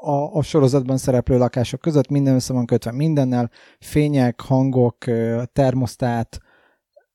[0.00, 5.04] a, a sorozatban szereplő lakások között, minden össze van kötve mindennel, fények, hangok,
[5.52, 6.40] termosztát,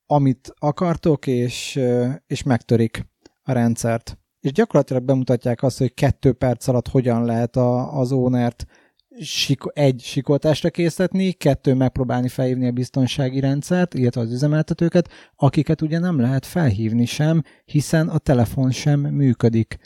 [0.06, 1.80] amit akartok, és,
[2.28, 3.06] és megtörik
[3.44, 4.18] a rendszert.
[4.40, 8.66] És gyakorlatilag bemutatják azt, hogy kettő perc alatt hogyan lehet a, az ónert
[9.20, 16.00] siko, egy sikoltásra készíteni, kettő megpróbálni felhívni a biztonsági rendszert, illetve az üzemeltetőket, akiket ugye
[16.00, 19.78] nem lehet felhívni sem, hiszen a telefon sem működik.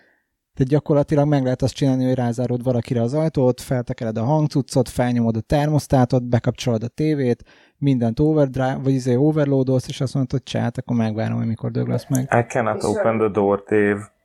[0.53, 5.35] Tehát gyakorlatilag meg lehet azt csinálni, hogy rázárod valakire az ajtót, feltekered a hangcuccot, felnyomod
[5.35, 7.43] a termosztátot, bekapcsolod a tévét,
[7.77, 11.87] mindent overdrive, vagy izé overloadolsz, és azt mondod, hogy csát, akkor megvárom, hogy mikor dög
[12.09, 12.29] meg.
[12.39, 14.15] I cannot open the door, Dave.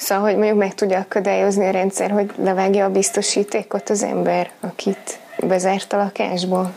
[0.00, 5.18] Szóval, hogy mondjuk meg tudja akadályozni a rendszer, hogy levágja a biztosítékot az ember, akit
[5.48, 6.72] bezárt a lakásból.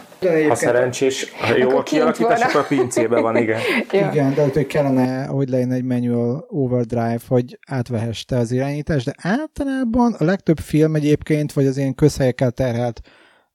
[0.48, 3.60] Ha szerencsés, ha jó a kialakítás, akkor a pincében van, igen.
[3.92, 4.10] Ja.
[4.12, 9.14] Igen, de hogy kellene, hogy legyen egy manual overdrive, hogy átvehess te az irányítást, de
[9.18, 13.02] általában a legtöbb film egyébként, vagy az ilyen közhelyekkel terhelt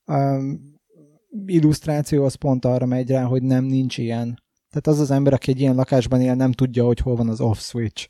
[0.07, 0.61] um,
[1.47, 4.43] illusztráció az pont arra megy rá, hogy nem nincs ilyen.
[4.71, 7.41] Tehát az az ember, aki egy ilyen lakásban él, nem tudja, hogy hol van az
[7.41, 8.09] off switch.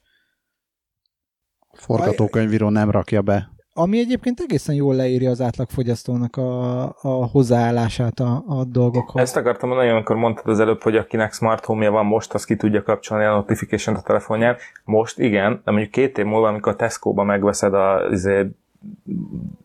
[1.81, 3.51] Forgatókönyvíró nem rakja be.
[3.73, 9.23] Ami egyébként egészen jól leírja az átlagfogyasztónak a, a hozzáállását a, a dolgokhoz.
[9.23, 12.57] Ezt akartam mondani, amikor mondtad az előbb, hogy akinek smart home van most, az ki
[12.57, 14.57] tudja kapcsolni a notification a telefonján.
[14.85, 18.51] Most igen, de mondjuk két év múlva, amikor a Tesco-ba megveszed a izé,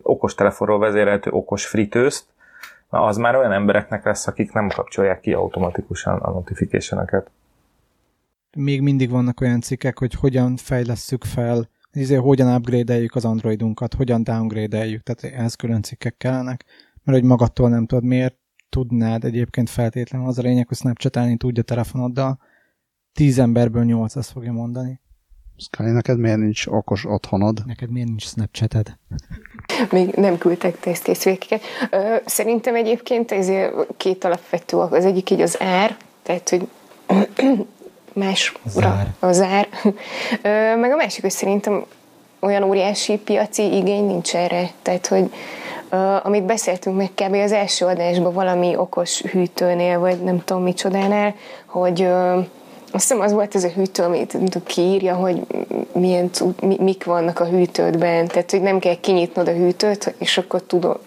[0.02, 2.26] okos telefonról vezérelhető okos fritőzt,
[2.90, 7.32] na az már olyan embereknek lesz, akik nem kapcsolják ki automatikusan a notification-eket.
[8.58, 11.68] még mindig vannak olyan cikkek, hogy hogyan fejlesszük fel,
[12.02, 16.66] ezért hogyan upgrade-eljük az Androidunkat, hogyan downgrade-eljük, tehát ehhez külön cikkek kellenek,
[17.04, 18.36] mert hogy magadtól nem tudod, miért
[18.70, 22.40] tudnád egyébként feltétlenül az a lényeg, hogy snapchat tudja telefonoddal,
[23.14, 25.02] tíz emberből nyolc ezt fogja mondani.
[25.58, 27.64] Scully, neked miért nincs okos otthonod?
[27.66, 28.98] Neked miért nincs Snapchated?
[29.92, 31.62] Még nem küldtek tesztkészülékeket.
[32.26, 33.52] Szerintem egyébként ez
[33.98, 36.68] két alapvető, az egyik így az ár, tehát hogy
[38.14, 39.14] más zár.
[39.20, 39.68] a zár.
[40.80, 41.86] Meg a másik, hogy szerintem
[42.40, 44.70] olyan óriási piaci igény nincs erre.
[44.82, 45.34] Tehát, hogy
[45.92, 47.34] uh, amit beszéltünk meg kb.
[47.34, 52.46] az első adásban valami okos hűtőnél, vagy nem tudom micsodánál, hogy uh,
[52.92, 55.42] azt hiszem az volt ez a hűtő, amit kiírja, hogy
[55.92, 56.30] milyen,
[56.62, 61.00] mi, mik vannak a hűtődben, tehát hogy nem kell kinyitnod a hűtőt, és akkor tudod,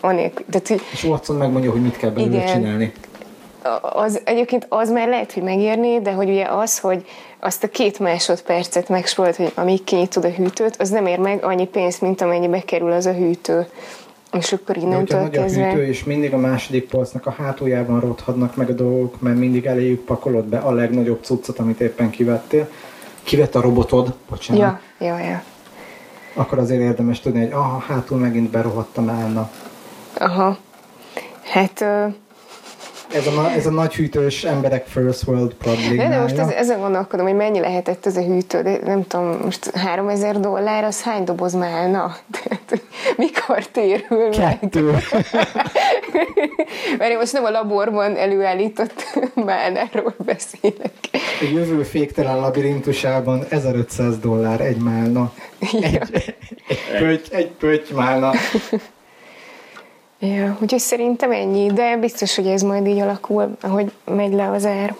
[0.00, 0.44] anélkül.
[0.50, 2.92] Tehát, hogy, és Watson megmondja, hogy mit kell belőle igen, csinálni.
[3.80, 7.06] Az, egyébként az már lehet, hogy megérni, de hogy ugye az, hogy
[7.40, 11.66] azt a két másodpercet megsporolt, hogy amíg kinyitod a hűtőt, az nem ér meg annyi
[11.66, 13.66] pénzt, mint amennyibe kerül az a hűtő.
[14.32, 15.66] És akkor innentől nagy kezdve...
[15.66, 19.66] a hűtő, és mindig a második polcnak a hátuljában rothadnak meg a dolgok, mert mindig
[19.66, 22.68] eléjük pakolod be a legnagyobb cuccot, amit éppen kivettél.
[23.22, 24.62] Kivett a robotod, bocsánat.
[24.62, 25.42] Ja, ja, ja.
[26.34, 29.50] Akkor azért érdemes tudni, hogy aha, hátul megint berohadtam állna.
[30.18, 30.56] Aha.
[31.42, 31.80] Hát...
[31.80, 32.14] Uh
[33.16, 36.08] ez a, ez a nagy hűtős emberek first world problémája.
[36.08, 39.70] De most ez, ezen gondolkodom, hogy mennyi lehetett ez a hűtő, de nem tudom, most
[39.76, 42.16] 3000 dollár, az hány doboz málna?
[42.30, 42.82] Tehát,
[43.16, 44.82] mikor térül Kettő.
[44.82, 45.02] meg?
[46.98, 50.92] Mert én most nem a laborban előállított málnáról beszélek.
[51.40, 55.32] A jövő féktelen labirintusában 1500 dollár egy málna.
[55.58, 56.00] Egy, ja.
[56.12, 56.34] egy,
[56.98, 58.32] pöty, egy pöty málna.
[60.18, 64.64] Ja, úgyhogy szerintem ennyi, de biztos, hogy ez majd így alakul, ahogy megy le az
[64.64, 64.94] ár.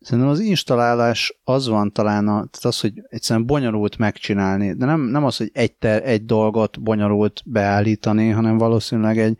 [0.00, 5.00] Szerintem az installálás az van talán, a, tehát az, hogy egyszerűen bonyolult megcsinálni, de nem,
[5.00, 9.38] nem az, hogy egy, ter, egy dolgot bonyolult beállítani, hanem valószínűleg egy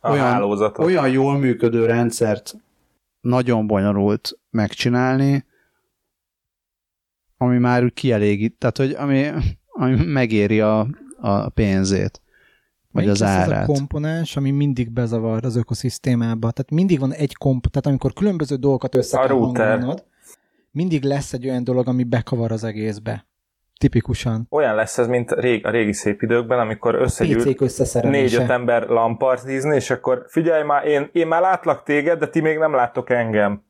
[0.00, 0.86] a olyan, hálózatot.
[0.86, 2.54] olyan jól működő rendszert
[3.20, 5.44] nagyon bonyolult megcsinálni,
[7.36, 9.30] ami már úgy kielégít, tehát hogy ami,
[9.66, 10.86] ami megéri a,
[11.20, 12.20] a pénzét,
[12.90, 13.62] vagy Melyik az árát.
[13.62, 16.50] Ez a komponens, ami mindig bezavar az ökoszisztémába.
[16.50, 20.04] Tehát mindig van egy komp, tehát amikor különböző dolgokat össze kell hangolnod,
[20.70, 23.26] mindig lesz egy olyan dolog, ami bekavar az egészbe.
[23.78, 24.46] Tipikusan.
[24.50, 29.90] Olyan lesz ez, mint rég, a régi szép időkben, amikor összegyűlt négy-öt ember lampartizni, és
[29.90, 33.62] akkor figyelj már, én, én már látlak téged, de ti még nem láttok engem.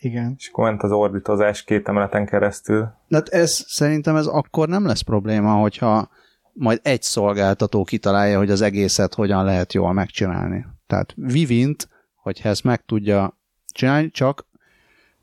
[0.00, 0.34] Igen.
[0.38, 2.80] És akkor ment az ordítozás két emeleten keresztül.
[3.08, 6.08] De hát ez, szerintem ez akkor nem lesz probléma, hogyha
[6.52, 10.66] majd egy szolgáltató kitalálja, hogy az egészet hogyan lehet jól megcsinálni.
[10.86, 14.48] Tehát Vivint, hogyha ezt meg tudja csinálni, csak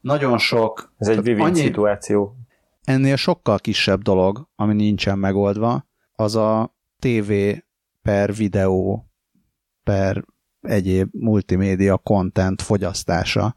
[0.01, 0.93] nagyon sok...
[0.97, 2.35] Ez egy Vivint annyi, szituáció.
[2.83, 7.31] Ennél sokkal kisebb dolog, ami nincsen megoldva, az a TV
[8.01, 9.09] per videó
[9.83, 10.25] per
[10.61, 13.55] egyéb multimédia content fogyasztása,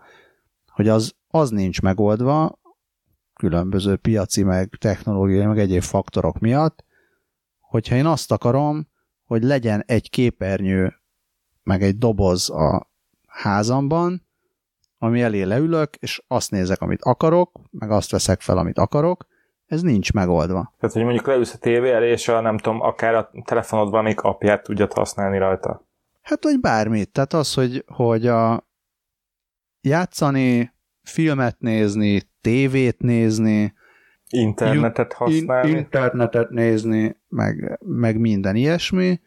[0.66, 2.58] hogy az, az nincs megoldva,
[3.34, 6.84] különböző piaci, meg technológiai, meg egyéb faktorok miatt,
[7.70, 8.88] hogyha én azt akarom,
[9.24, 10.94] hogy legyen egy képernyő,
[11.62, 12.90] meg egy doboz a
[13.26, 14.26] házamban,
[14.98, 19.26] ami elé leülök, és azt nézek, amit akarok, meg azt veszek fel, amit akarok,
[19.66, 20.74] ez nincs megoldva.
[20.78, 24.20] Tehát, hogy mondjuk leülsz a tévé elé, és a, nem tudom, akár a telefonod valamik
[24.20, 25.86] apját tudjad használni rajta.
[26.22, 27.12] Hát, vagy bármit.
[27.12, 28.68] Tehát az, hogy, hogy a
[29.80, 33.74] játszani, filmet nézni, tévét nézni,
[34.30, 35.70] internetet használni.
[35.70, 39.20] In, internetet nézni, meg, meg minden ilyesmi.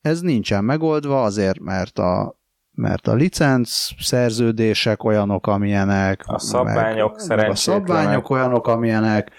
[0.00, 2.38] Ez nincsen megoldva azért, mert a,
[2.72, 6.22] mert a licenc szerződések olyanok, amilyenek.
[6.26, 9.30] A szabványok meg, meg a szabványok olyanok, amilyenek.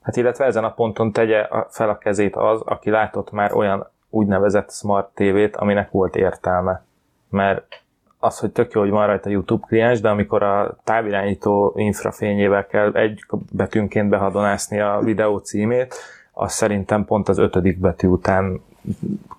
[0.00, 4.72] Hát illetve ezen a ponton tegye fel a kezét az, aki látott már olyan úgynevezett
[4.72, 6.84] smart tévét, aminek volt értelme.
[7.30, 7.82] Mert
[8.18, 12.92] az, hogy tök jó, hogy van rajta YouTube kliens, de amikor a távirányító infrafényével kell
[12.92, 15.94] egy betűnként behadonászni a videó címét,
[16.32, 18.60] az szerintem pont az ötödik betű után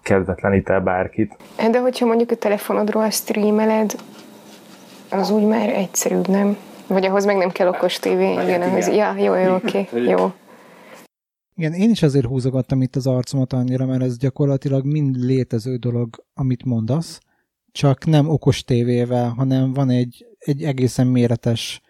[0.01, 1.37] kedvetlenít el bárkit.
[1.71, 3.95] De hogyha mondjuk a telefonodról streameled,
[5.11, 6.57] az úgy már egyszerűbb, nem?
[6.87, 10.31] Vagy ahhoz meg nem kell okos tévé, igen, ahhoz, ja, jó, jó, oké, okay, jó.
[11.55, 16.09] Igen, én is azért húzogattam itt az arcomat annyira, mert ez gyakorlatilag mind létező dolog,
[16.33, 17.19] amit mondasz,
[17.71, 21.81] csak nem okos tévével, hanem van egy, egy egészen méretes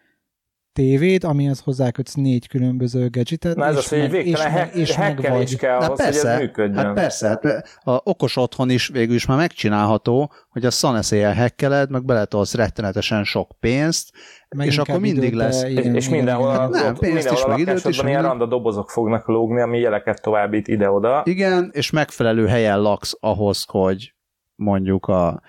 [0.73, 4.75] tévéd, amihez hozzákötsz négy különböző gadgetet, Na ez és, az, hogy meg, és, végtelen meg,
[4.75, 5.57] és hackelés megvagy.
[5.57, 6.85] kell Hát ahhoz, hogy persze, ez működjön.
[6.85, 7.45] hát persze, hát
[7.83, 13.23] a okos otthon is végül is már megcsinálható, hogy a szaneszéjel hekkeled, meg beletolsz rettenetesen
[13.23, 14.11] sok pénzt,
[14.55, 16.81] Meg és akkor mindig időt, lesz- És, igen, és igen, mindenhol, igen, a, igen.
[16.81, 18.23] Nem, ott, pénzt mindenhol is, a meg időt is, ilyen minden.
[18.23, 21.21] randa dobozok fognak lógni, ami jeleket továbbít ide-oda.
[21.25, 24.13] Igen, és megfelelő helyen laksz ahhoz, hogy
[24.55, 25.41] mondjuk a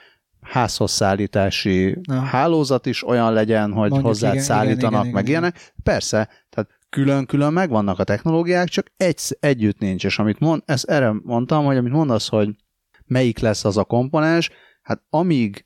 [0.50, 2.20] házhoz szállítási Na.
[2.20, 5.40] hálózat is olyan legyen, hogy Mondjuk, hozzád igen, szállítanak, igen, igen, meg igen.
[5.42, 5.72] ilyenek.
[5.82, 11.12] Persze, tehát külön-külön megvannak a technológiák, csak egy, együtt nincs, és amit mond, ezt erre
[11.22, 12.48] mondtam, hogy amit mondasz, hogy
[13.06, 14.50] melyik lesz az a komponens,
[14.82, 15.64] hát amíg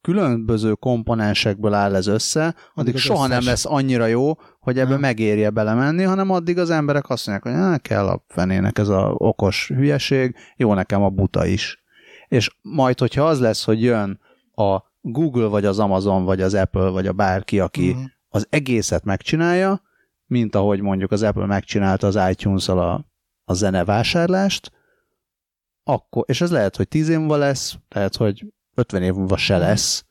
[0.00, 3.44] különböző komponensekből áll ez össze, addig az soha nem összes.
[3.44, 5.00] lesz annyira jó, hogy ebbe Nem.
[5.00, 9.12] megérje belemenni, hanem addig az emberek azt mondják, hogy "Á, kell a fenének ez a
[9.14, 11.82] okos hülyeség, jó nekem a buta is.
[12.28, 14.20] És majd, hogyha az lesz, hogy jön
[14.54, 18.02] a Google, vagy az Amazon, vagy az Apple, vagy a bárki, aki Mhm.
[18.28, 19.82] az egészet megcsinálja,
[20.26, 23.06] mint ahogy mondjuk az Apple megcsinálta az iTunes-al a,
[23.44, 24.72] a zenevásárlást,
[25.84, 29.58] akkor, és ez lehet, hogy 10 év múlva lesz, lehet, hogy 50 év múlva se
[29.58, 30.04] lesz,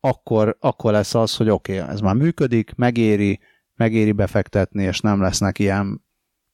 [0.00, 3.40] akkor, akkor lesz az, hogy oké, okay, ez már működik, megéri,
[3.74, 6.04] megéri befektetni, és nem lesznek ilyen,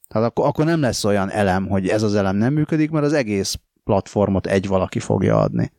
[0.09, 3.13] tehát akkor, akkor nem lesz olyan elem, hogy ez az elem nem működik, mert az
[3.13, 3.59] egész
[3.89, 5.73] platformot egy valaki fogja adni.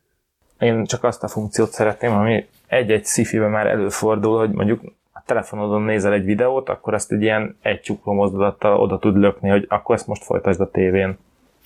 [0.58, 4.80] Én csak azt a funkciót szeretném, ami egy-egy sci már előfordul, hogy mondjuk
[5.12, 9.48] a telefonodon nézel egy videót, akkor azt egy ilyen egy csukló mozdulattal oda tud lökni,
[9.48, 11.18] hogy akkor ezt most folytasd a tévén.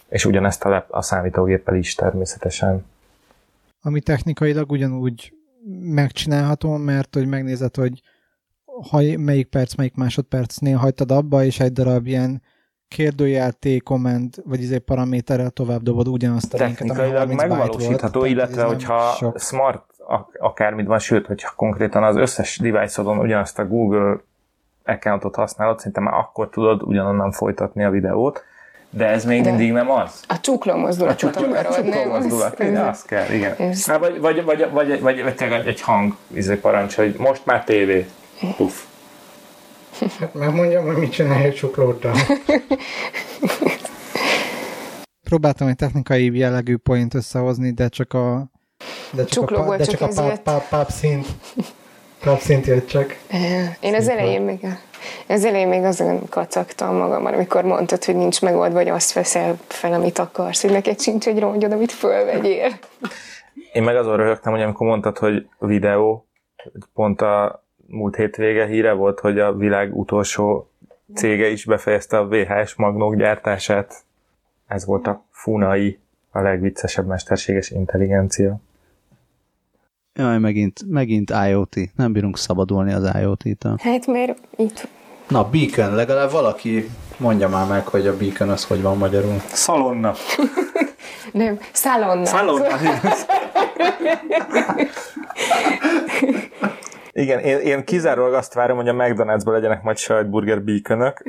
[0.09, 2.85] És ugyanezt a, lep- a számítógéppel is természetesen.
[3.83, 5.33] ami technikailag ugyanúgy
[5.81, 8.03] megcsinálható, mert hogy megnézed, hogy
[8.91, 12.43] ha melyik perc, melyik másodpercnél hagytad abba, és egy darab ilyen
[12.89, 18.19] kérdőjel T command, vagy izé paraméterrel tovább dobod ugyanazt a linket, Technikailag 30 byte megvalósítható,
[18.19, 19.41] volt, illetve hogyha sok.
[19.41, 24.17] smart ak- akármit van, sőt, hogyha konkrétan az összes device-odon ugyanazt a Google
[24.85, 28.45] accountot használod, szerintem már akkor tudod ugyanonnan folytatni a videót,
[28.91, 30.23] de ez még De- mindig nem az.
[30.29, 32.09] A csukló A mozdulatot csukló, a csukló nem?
[32.09, 33.55] mozdulat, Az- azt kell, igen.
[33.59, 37.47] Ez- Há, vagy, vagy, vagy, vagy, vagy, vagy, vagy egy hang izé parancs, hogy most
[37.47, 38.07] már tévé.
[38.57, 38.83] Puff.
[40.19, 42.15] Hát megmondjam, hogy mit csinálja a csuklóddal.
[45.23, 48.53] Próbáltam egy technikai jellegű point összehozni, de csak a
[49.13, 51.27] de csak Csukló a, pá- de csak csak a páp, páp, páp szint.
[52.21, 53.19] Páp szint jött csak.
[53.81, 54.67] Én az elején még,
[55.29, 59.93] az elején még azon kacagtam magamban, amikor mondtad, hogy nincs megoldva, vagy azt veszel fel,
[59.93, 62.79] amit akarsz, hogy neked sincs egy rongyod, amit fölvegyél.
[63.73, 66.27] Én meg azon röhögtem, hogy amikor mondtad, hogy videó,
[66.95, 70.71] pont a múlt hétvége híre volt, hogy a világ utolsó
[71.15, 74.05] cége is befejezte a VHS magnók gyártását.
[74.67, 75.99] Ez volt a Funai,
[76.31, 78.61] a legviccesebb mesterséges intelligencia.
[80.15, 81.77] Jaj, megint, megint IoT.
[81.97, 83.77] Nem bírunk szabadulni az IoT-től.
[83.79, 84.89] Hát mert itt
[85.29, 89.39] Na, Beacon, legalább valaki mondja már meg, hogy a Beacon az hogy van magyarul.
[89.47, 90.15] Szalonna.
[91.33, 92.25] nem, szalonna.
[92.25, 92.67] Szalonna.
[97.17, 101.23] Igen, én, én kizárólag azt várom, hogy a McDonald'sban legyenek majd sajtburger beaconök.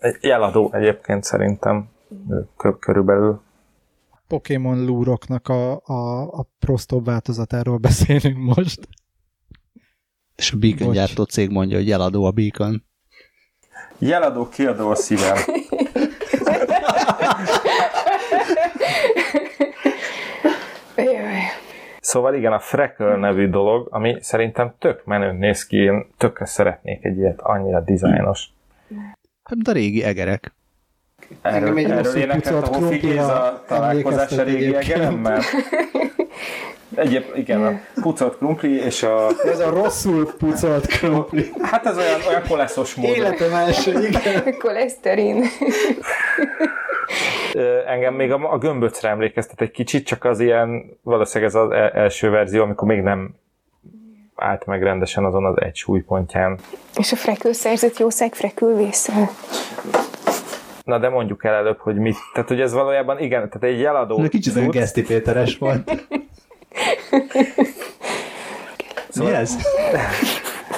[0.00, 1.88] Egy jeladó egyébként szerintem
[2.56, 3.40] kö- körülbelül.
[4.28, 8.88] Pokémon lúroknak a, a, a prostóbb változatáról beszélünk most.
[10.36, 10.96] És a Beacon Bocs.
[10.96, 12.84] gyártó cég mondja, hogy eladó a Beacon.
[13.98, 15.36] Jeladó kiadó a szívem.
[20.96, 21.40] Jaj.
[22.06, 27.04] Szóval igen, a Freckle nevű dolog, ami szerintem tök menőn néz ki, én tökre szeretnék
[27.04, 28.48] egy ilyet, annyira dizájnos.
[29.42, 30.52] Hát, de régi egerek.
[31.42, 35.40] Erről, Engem egy erről énekelt a Hofi Géza találkozás a régi egeremmel.
[36.96, 39.28] Egyéb, igen, a pucolt krumpli és a...
[39.44, 41.50] Ez a rosszul pucolt krumpli.
[41.62, 43.16] Hát ez olyan, olyan koleszos mód.
[43.16, 44.54] Életem első, igen.
[44.64, 45.44] Koleszterin.
[47.86, 51.90] Engem még a, a gömböcre emlékeztet egy kicsit, csak az ilyen, valószínűleg ez az e-
[51.94, 53.34] első verzió, amikor még nem
[54.34, 56.58] állt meg rendesen azon az egy súlypontján.
[56.98, 59.28] És a frekül szerzett jószág frekül vészel.
[60.84, 62.16] Na de mondjuk el előbb, hogy mit.
[62.32, 64.80] Tehát, hogy ez valójában igen, tehát egy jeladó Kicsit olyan cucc.
[64.80, 65.90] Geszti Péteres volt.
[69.14, 69.56] Mi ez?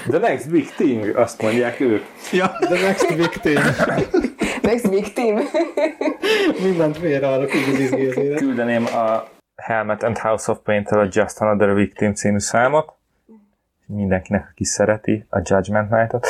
[0.08, 2.04] The next big thing, azt mondják ők.
[2.32, 2.48] Ja.
[2.60, 3.60] The next victim.
[4.62, 5.38] Next victim.
[6.62, 8.38] Mindent félreállok, így az izgi az élet.
[8.38, 12.92] Küldeném a Helmet and House of Pain-től a Just Another Victim című számot.
[13.86, 16.26] Mindenkinek, aki szereti a Judgment Night-ot.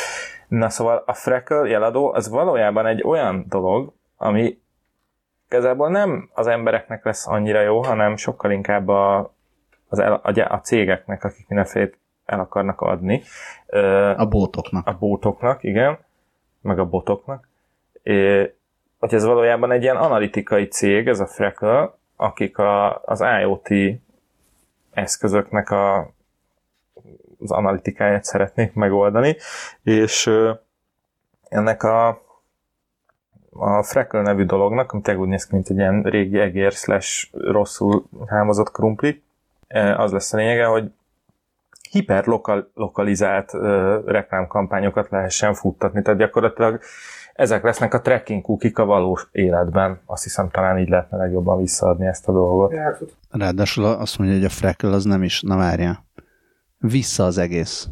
[0.49, 4.59] Na szóval a Freckle jeladó az valójában egy olyan dolog, ami
[5.49, 9.35] igazából nem az embereknek lesz annyira jó, hanem sokkal inkább a,
[9.89, 11.91] az el, a, a cégeknek, akik mindenféle
[12.25, 13.23] el akarnak adni.
[14.17, 14.87] A bótoknak.
[14.87, 15.99] A bótoknak, igen,
[16.61, 17.49] meg a botoknak.
[18.03, 18.55] É,
[18.99, 23.69] hogy ez valójában egy ilyen analitikai cég, ez a Freckle, akik a, az IoT
[24.91, 25.99] eszközöknek a,
[27.41, 29.37] az analitikáját szeretnék megoldani,
[29.83, 30.31] és
[31.49, 32.27] ennek a
[33.61, 38.05] a Freckle nevű dolognak, amit úgy néz ki, mint egy ilyen régi egér slash rosszul
[38.27, 39.23] hámozott krumpli,
[39.97, 40.93] az lesz a lényege, hogy
[41.91, 43.53] hiperlokalizált
[44.05, 46.81] reklámkampányokat lehessen futtatni, tehát gyakorlatilag
[47.35, 50.01] ezek lesznek a tracking cookik a valós életben.
[50.05, 52.75] Azt hiszem talán így lehetne legjobban visszaadni ezt a dolgot.
[53.31, 56.07] Ráadásul azt mondja, hogy a Freckle az nem is, na várja,
[56.79, 57.89] vissza az egész.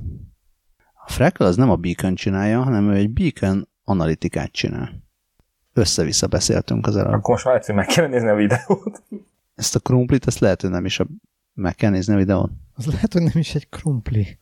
[1.05, 4.91] A Freckle az nem a Beacon csinálja, hanem ő egy Beacon analitikát csinál.
[5.73, 7.13] Össze-vissza beszéltünk az előbb.
[7.13, 9.03] Akkor most már meg kell nézni a videót.
[9.55, 11.07] Ezt a krumplit, ezt lehet, hogy nem is a...
[11.57, 12.51] meg kell nézni a videót.
[12.75, 14.39] Az lehet, hogy nem is egy krumpli.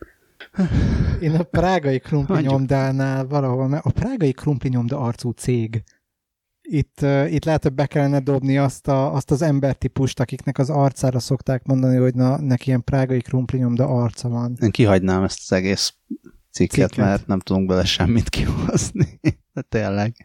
[1.21, 5.85] Én a prágai krumpli nyomdánál valahol, mert a prágai krumpli nyomda arcú cég.
[6.63, 10.71] Itt, uh, itt lehet, hogy be kellene dobni azt, a, azt az embertípust, akiknek az
[10.71, 14.57] arcára szokták mondani, hogy na, neki ilyen prágai krumpli nyomda arca van.
[14.61, 15.95] Én kihagynám ezt az egész
[16.51, 17.07] cikket, cikket.
[17.07, 19.21] mert nem tudunk bele semmit kihozni.
[19.55, 20.17] De tényleg.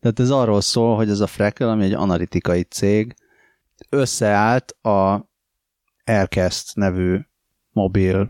[0.00, 3.14] Tehát ez arról szól, hogy ez a Freckle, ami egy analitikai cég,
[3.88, 5.28] összeállt a
[6.04, 7.18] Aircast nevű
[7.70, 8.28] mobil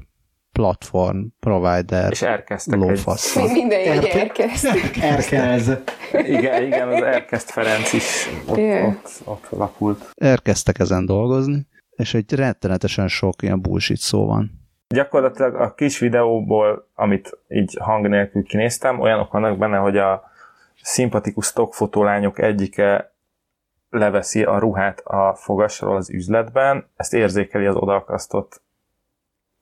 [0.52, 2.10] platform provider.
[2.10, 3.36] És elkezdtek lófasz.
[3.36, 3.50] Egy...
[3.50, 4.66] Minden egy elkezd.
[5.00, 5.82] Elkezd.
[6.12, 8.88] igen, igen, az elkezd Ferenc is ott, yeah.
[8.88, 10.10] ott, ott lapult.
[10.14, 14.50] Elkezdtek ezen dolgozni, és egy rettenetesen sok ilyen bullshit szó van.
[14.88, 20.22] Gyakorlatilag a kis videóból, amit így hang nélkül kinéztem, olyanok vannak benne, hogy a
[20.82, 23.13] szimpatikus stockfotólányok egyike
[23.94, 28.62] leveszi a ruhát a fogasról az üzletben, ezt érzékeli az odaakasztott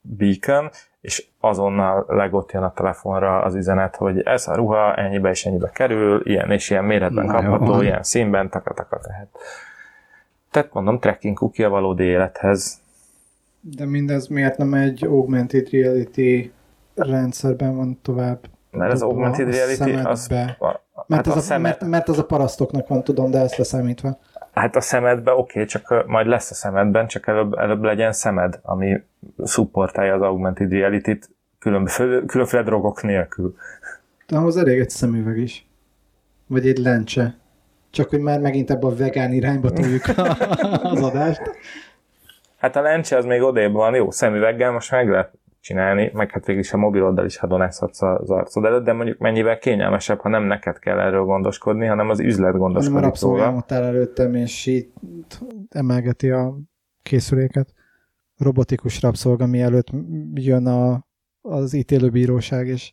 [0.01, 0.71] beacon,
[1.01, 5.71] és azonnal legott jön a telefonra az üzenet, hogy ez a ruha ennyibe és ennyibe
[5.71, 7.81] kerül, ilyen és ilyen méretben Na, kapható, jó.
[7.81, 9.29] ilyen színben, takataka tehát.
[10.51, 12.81] Tehát mondom, tracking cookie a valódi élethez.
[13.61, 16.53] De mindez miért nem egy augmented reality
[16.95, 18.39] rendszerben van tovább?
[18.73, 20.27] Mert az augmented reality az...
[20.29, 20.59] Mert,
[21.09, 21.63] hát az a, szemed...
[21.63, 24.19] mert, mert az a parasztoknak van, tudom, de ezt leszámítva.
[24.53, 28.59] Hát a szemedben oké, okay, csak majd lesz a szemedben, csak előbb, előbb legyen szemed,
[28.63, 29.03] ami
[29.45, 33.55] szupportálja az augmented reality-t különféle, különféle drogok nélkül.
[34.27, 35.67] De ahhoz elég egy szemüveg is.
[36.47, 37.37] Vagy egy lencse.
[37.91, 40.03] Csak hogy már megint ebbe a vegán irányba toljuk
[40.93, 41.43] az adást.
[42.57, 45.33] Hát a lencse az még odébb van, jó, szemüveggel most meg lehet
[45.63, 49.59] csinálni, meg hát végül is a mobiloddal is hadonázhatsz az arcod előtt, de mondjuk mennyivel
[49.59, 53.83] kényelmesebb, ha nem neked kell erről gondoskodni, hanem az üzlet gondoskodik hanem a rabszolgám áll
[53.83, 54.89] előttem, és így
[55.69, 56.57] emelgeti a
[57.03, 57.73] készüléket.
[58.37, 59.89] Robotikus rabszolga, mielőtt
[60.35, 61.07] jön a,
[61.41, 62.93] az ítélőbíróság, és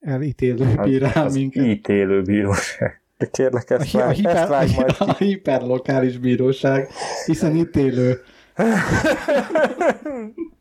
[0.00, 1.64] elítélő hát bírál az minket.
[1.64, 3.02] ítélő bíróság.
[3.30, 5.04] Kérlek, ezt, a, vág, a, hiper, ezt vág majd ki.
[5.04, 6.88] A hiperlokális bíróság,
[7.26, 8.20] hiszen ítélő.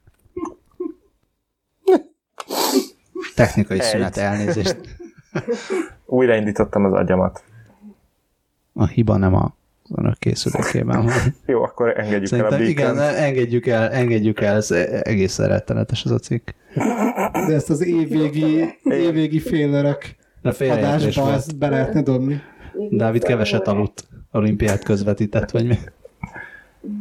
[3.35, 3.83] Technikai Egy.
[3.83, 4.77] szünet, elnézést.
[6.05, 7.43] Újraindítottam az agyamat.
[8.73, 9.55] A hiba nem a
[9.95, 11.13] önök készülékében van.
[11.45, 14.71] Jó, akkor engedjük Szerintem, el a Igen, engedjük el, engedjük el, ez
[15.01, 16.49] egész rettenetes ez a cikk.
[17.33, 22.41] De ezt az évvégi, évvégi félerek adásba ezt be lehetne dobni.
[22.89, 25.77] Dávid keveset aludt, olimpiát közvetített, vagy mi?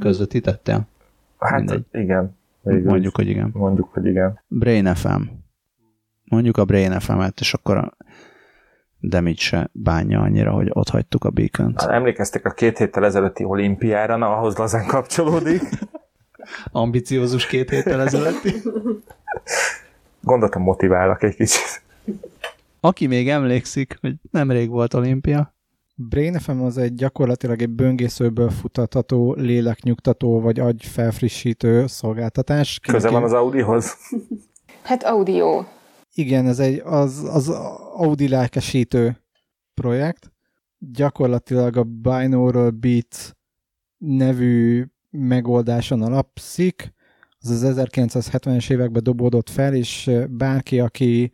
[0.00, 0.88] Közvetítettél?
[1.38, 1.84] Hát Mindegy.
[1.92, 2.36] igen.
[2.62, 3.50] Végül Mondjuk, hogy igen.
[3.52, 4.40] Mondjuk, hogy igen.
[4.48, 5.22] Brain FM.
[6.24, 7.96] Mondjuk a Brain FM-et, és akkor a
[9.00, 13.44] Damage se bánja annyira, hogy ott hagytuk a beacon hát, Emlékeztek a két héttel ezelőtti
[13.44, 15.62] olimpiára, na ahhoz lazán kapcsolódik.
[16.72, 18.54] Ambiciózus két héttel ezelőtti.
[20.20, 21.82] Gondoltam motiválok egy kicsit.
[22.80, 25.51] Aki még emlékszik, hogy nemrég volt olimpia,
[26.08, 32.78] Brain FM az egy gyakorlatilag egy böngészőből futatható, léleknyugtató vagy agyfelfrissítő szolgáltatás.
[32.78, 33.94] Köze van az Audihoz?
[34.82, 35.64] Hát audio.
[36.14, 37.48] Igen, ez egy az, az
[37.94, 39.22] Audi lelkesítő
[39.74, 40.32] projekt.
[40.78, 43.36] Gyakorlatilag a Binaural Beat
[43.98, 46.94] nevű megoldáson alapszik.
[47.40, 51.32] Az az 1970-es években dobódott fel, és bárki, aki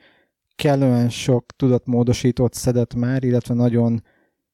[0.55, 4.03] kellően sok tudatmódosítót szedett már, illetve nagyon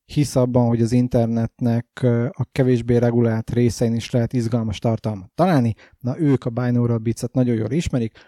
[0.05, 1.87] hisz abban, hogy az internetnek
[2.31, 5.75] a kevésbé regulált részein is lehet izgalmas tartalmat találni.
[5.99, 8.19] Na, ők a binaural beats nagyon jól ismerik,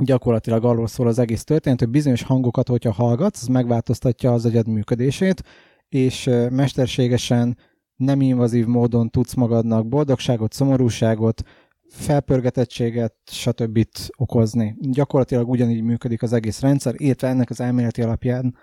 [0.00, 4.68] gyakorlatilag arról szól az egész történet, hogy bizonyos hangokat, hogyha hallgatsz, az megváltoztatja az agyad
[4.68, 5.42] működését,
[5.88, 7.58] és mesterségesen
[7.96, 11.42] nem invazív módon tudsz magadnak boldogságot, szomorúságot,
[11.88, 13.86] felpörgetettséget, stb.
[14.16, 14.76] okozni.
[14.80, 18.56] Gyakorlatilag ugyanígy működik az egész rendszer, illetve ennek az elméleti alapján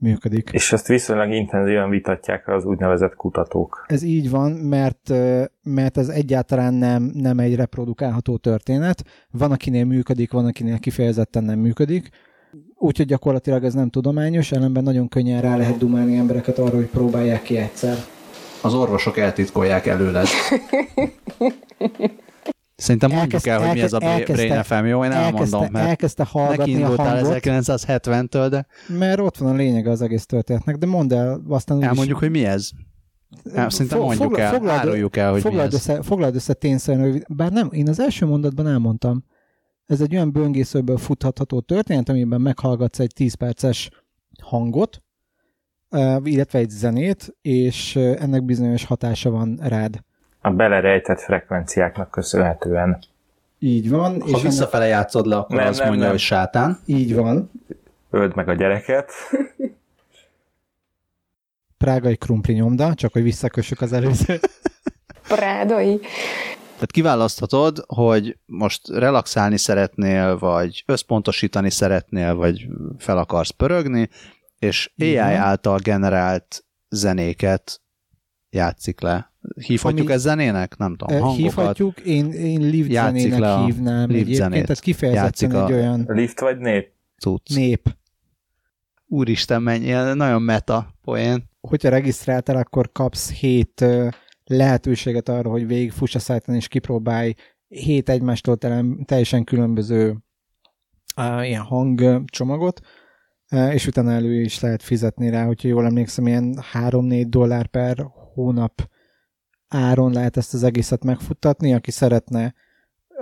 [0.00, 0.50] működik.
[0.52, 3.84] És ezt viszonylag intenzíven vitatják az úgynevezett kutatók.
[3.88, 5.12] Ez így van, mert,
[5.62, 9.04] mert ez egyáltalán nem, nem egy reprodukálható történet.
[9.30, 12.08] Van, akinél működik, van, akinél kifejezetten nem működik.
[12.74, 17.42] Úgyhogy gyakorlatilag ez nem tudományos, ellenben nagyon könnyen rá lehet dumálni embereket arra, hogy próbálják
[17.42, 17.96] ki egyszer.
[18.62, 20.26] Az orvosok eltitkolják előled.
[22.80, 25.04] Szerintem mondjuk Elkezd- el, hogy mi ez a elkezd- Brain FM, jó?
[25.04, 28.66] Én elmondom, mert elkezdte hallgatni a hangot, 1970-től, de
[28.98, 32.30] mert ott van a lényege az egész történetnek, de mondd el, aztán úgyis- elmondjuk, hogy
[32.30, 32.70] mi ez.
[33.54, 35.74] El, szerintem Fog- mondjuk foglal- el, foglald- áruljuk el, hogy mi foglald ez.
[35.74, 39.24] össze, foglald össze tényszerűen, bár nem, én az első mondatban elmondtam,
[39.86, 43.90] ez egy olyan böngészőből futhatható történet, amiben meghallgatsz egy 10 perces
[44.42, 45.02] hangot,
[45.88, 50.00] eh, illetve egy zenét, és eh, ennek bizonyos hatása van rád.
[50.40, 52.98] A belerejtett frekvenciáknak köszönhetően.
[53.58, 54.20] Így van.
[54.20, 56.14] Ha és ennek, visszafele játszod le, akkor Nem, azt nem, mondja, nem.
[56.14, 56.78] hogy sátán.
[56.86, 57.50] így van.
[58.10, 59.12] Öld meg a gyereket.
[61.78, 64.40] Prágai krumpli nyomda, csak hogy visszakössük az előző.
[65.28, 66.00] Prádai.
[66.74, 72.66] Tehát kiválaszthatod, hogy most relaxálni szeretnél, vagy összpontosítani szeretnél, vagy
[72.98, 74.08] fel akarsz pörögni,
[74.58, 75.34] és AI Igen.
[75.34, 77.80] által generált zenéket
[78.50, 79.29] játszik le.
[79.66, 80.76] Hívhatjuk Ami- ezt zenének?
[80.76, 81.42] Nem tudom, hangokat.
[81.42, 85.54] Hívhatjuk, én, én lift Játszik zenének le a hívnám lift egyébként, tehát kifejezetten Játszik egy
[85.54, 86.92] a- olyan Lift vagy nép?
[87.18, 87.54] Cucc.
[87.54, 87.96] nép.
[89.06, 91.48] Úristen, mennyi, ilyen nagyon meta poén.
[91.60, 93.84] hogyha regisztráltál, akkor kapsz hét
[94.44, 97.34] lehetőséget arra, hogy végigfuss a szájton és kipróbálj
[97.68, 98.56] hét egymástól
[99.04, 100.16] teljesen különböző
[101.16, 102.80] uh, ilyen hangcsomagot,
[103.52, 108.06] uh, és utána elő is lehet fizetni rá, hogyha jól emlékszem, ilyen 3-4 dollár per
[108.34, 108.88] hónap
[109.70, 112.54] áron lehet ezt az egészet megfuttatni, aki szeretne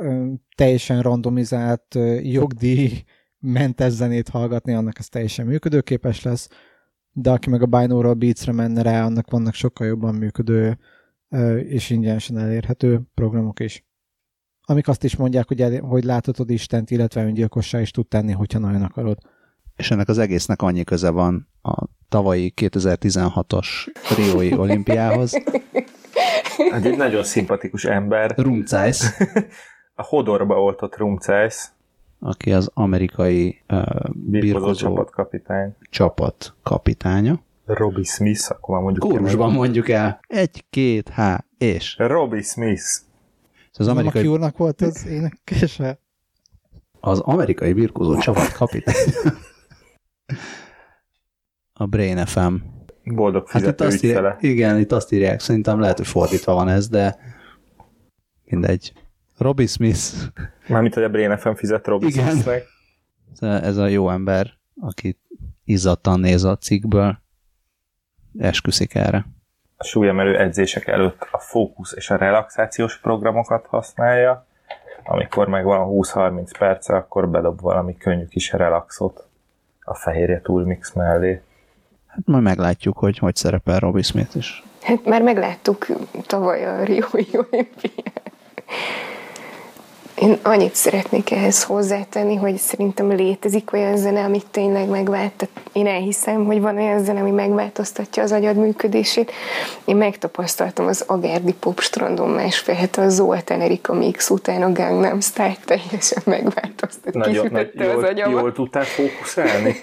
[0.01, 0.27] ö,
[0.57, 3.05] teljesen randomizált ö, jogdíj
[3.39, 6.49] mentes zenét hallgatni, annak ez teljesen működőképes lesz,
[7.13, 10.79] de aki meg a binaural beatsre menne rá, annak vannak sokkal jobban működő
[11.29, 13.87] ö, és ingyenesen elérhető programok is.
[14.63, 18.59] Amik azt is mondják, hogy, el, hogy láthatod Istent, illetve öngyilkossá is tud tenni, hogyha
[18.59, 19.19] nagyon akarod.
[19.77, 23.67] És ennek az egésznek annyi köze van a tavalyi 2016-os
[24.17, 25.33] Riói olimpiához.
[26.73, 28.35] Egy, egy nagyon szimpatikus ember.
[28.37, 29.17] Rumcájsz,
[29.95, 31.73] A Hodorba oltott Rumcájsz,
[32.21, 35.77] aki az amerikai uh, birkozó csapatkapitány.
[35.91, 37.41] csapat kapitánya.
[37.67, 40.21] Robbie Smith, akkor már mondjuk Kórusban mondjuk el.
[40.27, 41.97] Egy, két, há, és.
[41.99, 42.83] Robbie Smith.
[43.73, 45.99] Az Az amerikai, úrnak volt az énekese?
[47.01, 48.95] az amerikai birkozó csapat kapitány.
[51.73, 52.55] A Brain FM.
[53.15, 54.19] Boldog Hát itt fizető azt ügyfele.
[54.19, 57.17] írják, igen, itt azt írják, szerintem lehet, hogy fordítva van ez, de
[58.45, 58.93] mindegy.
[59.39, 60.01] Robbie Smith,
[60.69, 62.29] Mármint, hogy a Brain FM fizet Robbie Igen.
[62.31, 62.65] Smithnek.
[63.41, 64.51] ez a jó ember,
[64.81, 65.19] aki
[65.65, 67.19] izzadtan néz a cikkből,
[68.39, 69.27] esküszik erre.
[69.77, 74.47] A súlyemelő edzések előtt a fókusz és a relaxációs programokat használja,
[75.05, 79.27] amikor meg van 20-30 perce, akkor bedob valami könnyű kis relaxot
[79.85, 81.43] a fehérje túlmix mellé.
[82.19, 84.63] Hát majd meglátjuk, hogy hogy szerepel Robbie Smith is.
[84.83, 85.87] Hát már megláttuk
[86.27, 88.23] tavaly a Riói olimpián.
[90.21, 95.49] Én annyit szeretnék ehhez hozzátenni, hogy szerintem létezik olyan zene, amit tényleg megvált.
[95.73, 99.33] Én elhiszem, hogy van olyan zene, ami megváltoztatja az agyad működését.
[99.85, 105.57] Én megtapasztaltam az Agárdi Popstrandon másfél hete a Zoltán Erika Mix után a Gangnam Style
[105.65, 107.15] teljesen megváltoztat.
[107.15, 108.41] Nagyon, nagy, Kisütötte az jól, agyamat.
[108.41, 109.75] jól tudtál fókuszálni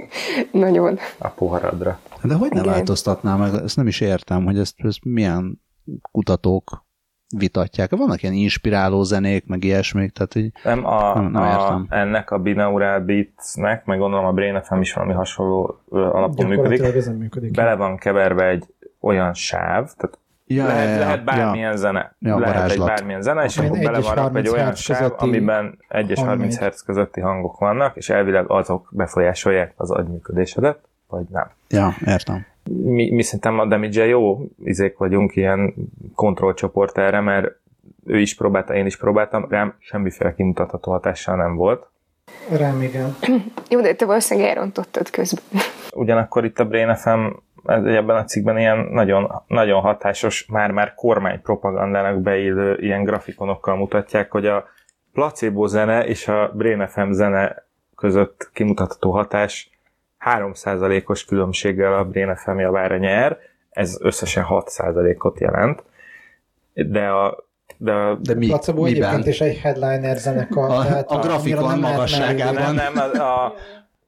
[0.50, 0.98] Nagyon.
[1.18, 1.98] a poharadra.
[2.22, 2.72] De hogy ne Igen.
[2.72, 3.54] változtatná meg?
[3.64, 5.60] Ezt nem is értem, hogy ezt, ezt milyen
[6.12, 6.85] kutatók
[7.36, 7.90] vitatják.
[7.90, 11.86] Vannak ilyen inspiráló zenék, meg ilyesmik, tehát így Nem, a, Nem- nem a, értem.
[11.90, 17.14] ennek a binaural beatsnek, meg gondolom a Brain FM is valami hasonló alapon működik, ezen
[17.14, 17.50] működik.
[17.50, 18.64] bele van keverve egy
[19.00, 21.76] olyan sáv, tehát ja, lehet, lehet bármilyen ja.
[21.76, 22.16] zene.
[22.18, 22.88] Ja, lehet egy varázslat.
[22.88, 26.28] bármilyen zene, és akkor egy bele van egy 30 olyan sáv, amiben 1 és hang
[26.28, 26.72] 30 megy.
[26.72, 31.50] Hz közötti hangok vannak, és elvileg azok befolyásolják az agyműködésedet, vagy nem.
[31.68, 32.46] ja, értem.
[32.64, 35.74] Mi, mi szerintem a damage jó izék vagyunk, ilyen
[36.14, 37.46] kontrollcsoport erre, mert
[38.04, 41.86] ő is próbálta, én is próbáltam, rám semmiféle kimutatható hatással nem volt.
[42.50, 43.16] Rám igen.
[43.70, 45.60] Jó, de te valószínűleg elrontottad közben.
[45.94, 47.26] Ugyanakkor itt a Brain FM
[47.66, 54.30] ez, ebben a cikkben ilyen nagyon, nagyon hatásos, már-már kormány propagandának beillő ilyen grafikonokkal mutatják,
[54.30, 54.64] hogy a
[55.12, 57.64] placebo zene és a Brain FM zene
[57.96, 59.70] között kimutatható hatás
[60.26, 63.38] 3%-os különbséggel a Brain FM javára nyer,
[63.70, 65.82] ez összesen 6%-ot jelent,
[66.74, 67.44] de a
[67.78, 69.02] de, De mi, Placebo miben?
[69.02, 70.70] egyébként is egy headliner zenekar.
[70.70, 72.74] A- tehát a annyira grafikon nem magasságában.
[72.74, 73.54] nem, nem, a, a,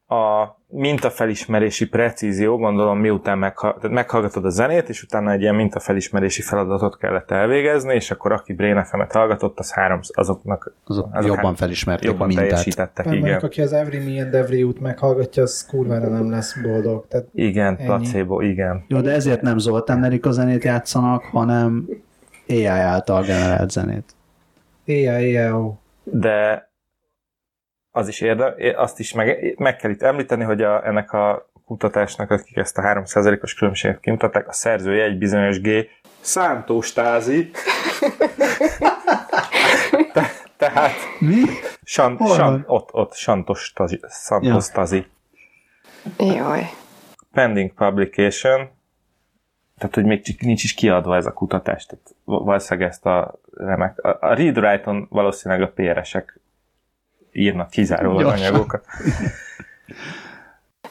[0.08, 6.42] a mintafelismerési precízió, gondolom miután megha, tehát meghallgatod a zenét, és utána egy ilyen mintafelismerési
[6.42, 11.54] feladatot kellett elvégezni, és akkor aki Brain FM-et hallgatott, az három, azoknak Azok azok jobban
[11.54, 12.46] felismerték jobban a mintát.
[12.48, 13.38] teljesítettek, Mondjuk, igen.
[13.38, 17.04] aki az Every Me and Every You-t meghallgatja, az kurvára nem lesz boldog.
[17.08, 17.84] Tehát Igen, Ennyi.
[17.86, 18.84] placebo, igen.
[18.88, 21.86] Jó, de ezért nem Zoltán Erika zenét játszanak, hanem
[22.48, 24.14] AI által generált zenét.
[24.84, 26.67] éjjel, éjjel, de
[27.90, 32.30] az is érde, azt is meg, meg kell itt említeni, hogy a, ennek a kutatásnak,
[32.30, 35.68] akik ezt a 3%-os különbséget kimutatták, a szerzője egy bizonyos G.
[36.20, 37.50] Szántós Tázi.
[40.12, 41.42] Te, tehát Mi?
[41.82, 42.64] san, Hol san, van?
[42.66, 44.74] ott, ott, Santos Tazi, Santos Ja.
[44.74, 45.06] Tazi.
[46.18, 46.70] Jaj.
[47.32, 48.70] Pending publication,
[49.78, 54.04] tehát, hogy még csak nincs is kiadva ez a kutatás, tehát valószínűleg ezt a remek,
[54.04, 56.40] a, a read write-on valószínűleg a PR-esek
[57.38, 58.84] írnak kizárólag anyagokat.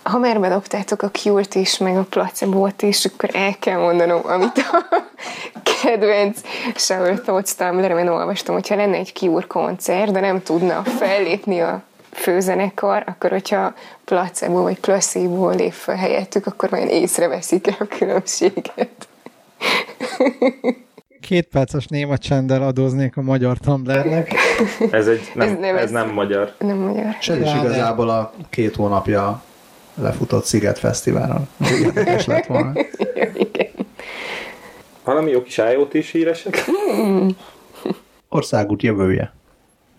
[0.03, 4.57] Ha már bedobtátok a Cure-t is, meg a placebo-t is, akkor el kell mondanom, amit
[4.57, 4.85] a
[5.81, 6.39] kedvenc
[6.75, 13.03] Shower Thoughts Tumblr-en olvastam, hogyha lenne egy Cure koncert, de nem tudna fellépni a főzenekar,
[13.05, 13.73] akkor hogyha
[14.05, 19.07] placebo vagy placebo lép fel helyettük, akkor majd észreveszik-e a különbséget.
[21.27, 24.33] Két perces néma csenddel adóznék a magyar Tumblrnek.
[24.91, 26.53] Ez, egy, nem, Ez nem- ez ez- nem magyar.
[26.59, 27.05] Nem magyar.
[27.19, 29.41] És ez is igazából a két hónapja
[29.95, 31.47] lefutott Sziget Fesztiválon.
[31.83, 32.71] Érdekes lett volna.
[33.33, 33.69] Igen.
[35.03, 36.65] Valami jó kis IoT is híresek?
[38.29, 39.33] Országút jövője.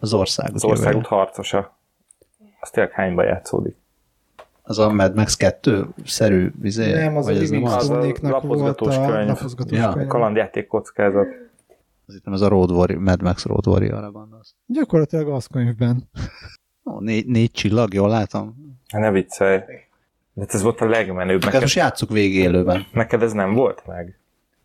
[0.00, 1.08] Az országút, Az országút jövője.
[1.22, 1.78] harcosa.
[2.60, 3.76] Az tényleg hányba játszódik?
[4.68, 6.92] Az a Mad Max 2-szerű vizé?
[6.92, 7.74] Nem, az a vagy ez nem az?
[7.74, 9.26] Az a lapozgatós a könyv.
[9.26, 9.92] lapozgatós Ja.
[9.92, 10.06] könyv.
[10.06, 11.26] Kalandjáték kockázat.
[12.06, 14.54] Az itt nem ez a Road Warrior, Mad Max Road Warrior-ra gondolsz.
[14.66, 16.08] Gyakorlatilag az könyvben.
[16.84, 18.54] Ó, négy, négy csillag, jól látom.
[18.92, 19.60] Ne viccelj.
[20.32, 21.44] De ez volt a legmenőbb.
[21.44, 22.86] Neked most játsszuk végig élőben.
[22.92, 24.18] neked ez nem volt meg?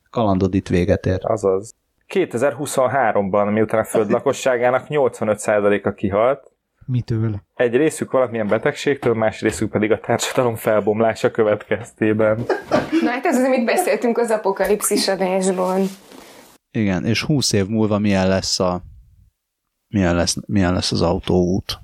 [0.10, 1.20] Kalandod itt véget ér.
[1.22, 1.76] Azaz.
[2.14, 6.52] 2023-ban, miután a föld lakosságának 85%-a kihalt,
[6.86, 7.42] Mitől?
[7.54, 12.46] egy részük valamilyen betegségtől, más részük pedig a társadalom felbomlása következtében.
[13.02, 15.82] Na hát ez az, amit beszéltünk az apokalipszis adásban.
[16.72, 18.82] Igen, és 20 év múlva milyen lesz a
[19.88, 21.80] milyen lesz, milyen lesz az autóút.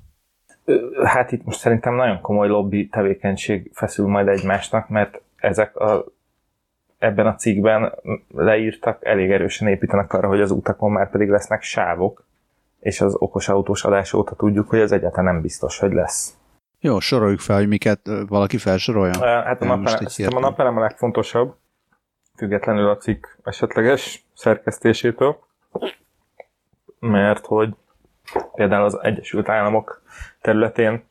[1.04, 6.04] Hát itt most szerintem nagyon komoly lobby tevékenység feszül majd egymásnak, mert ezek a,
[6.98, 7.92] ebben a cikkben
[8.34, 12.24] leírtak, elég erősen építenek arra, hogy az utakon már pedig lesznek sávok,
[12.80, 16.34] és az okos autós adás óta tudjuk, hogy ez egyáltalán nem biztos, hogy lesz.
[16.78, 19.26] Jó, soroljuk fel, hogy miket valaki felsorolja.
[19.26, 21.54] Hát a, napelem, a napelem a legfontosabb,
[22.36, 25.38] függetlenül a cikk esetleges szerkesztésétől,
[26.98, 27.74] mert hogy
[28.54, 30.02] például az Egyesült Államok
[30.40, 31.04] területén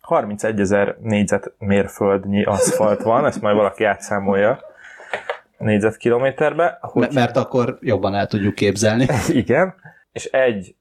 [0.00, 4.60] 31 ezer négyzetmérföldnyi aszfalt van, ezt majd valaki átszámolja
[5.58, 6.78] négyzetkilométerbe.
[6.80, 9.06] Hogy, mert akkor jobban el tudjuk képzelni.
[9.28, 9.74] igen,
[10.12, 10.74] és egy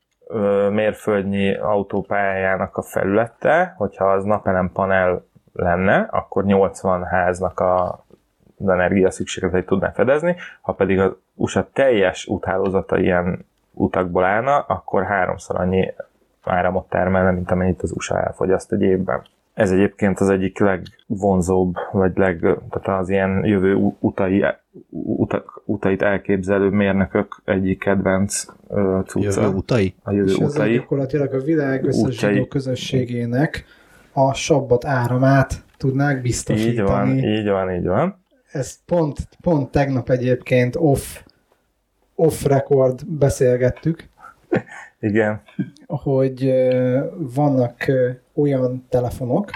[0.70, 5.24] mérföldnyi autópályájának a felülete, hogyha az napelem panel
[5.54, 8.06] lenne, akkor 80 háznak a
[8.64, 15.04] az energia szükségleteit tudná fedezni, ha pedig az USA teljes úthálózata ilyen utakból állna, akkor
[15.04, 15.94] háromszor annyi
[16.44, 19.22] áramot termelne, mint amennyit az USA elfogyaszt egy évben.
[19.54, 24.46] Ez egyébként az egyik legvonzóbb, vagy leg, tehát az ilyen jövő utai,
[24.90, 29.42] utak, utait elképzelő mérnökök egyik kedvenc ö, cucca.
[29.42, 29.96] Jövő utai?
[30.04, 30.74] A jövő És ez utai.
[30.74, 32.34] gyakorlatilag a világ összes Útjai.
[32.34, 33.66] zsidó közösségének
[34.14, 36.82] a sabbat áramát tudnák Így biztosítani.
[36.88, 38.20] van, így van, így van.
[38.52, 41.22] Ezt pont, pont tegnap egyébként off,
[42.16, 44.08] off record beszélgettük,
[45.00, 45.42] Igen.
[45.88, 46.54] hogy
[47.18, 47.76] vannak
[48.36, 49.50] olyan telefonok,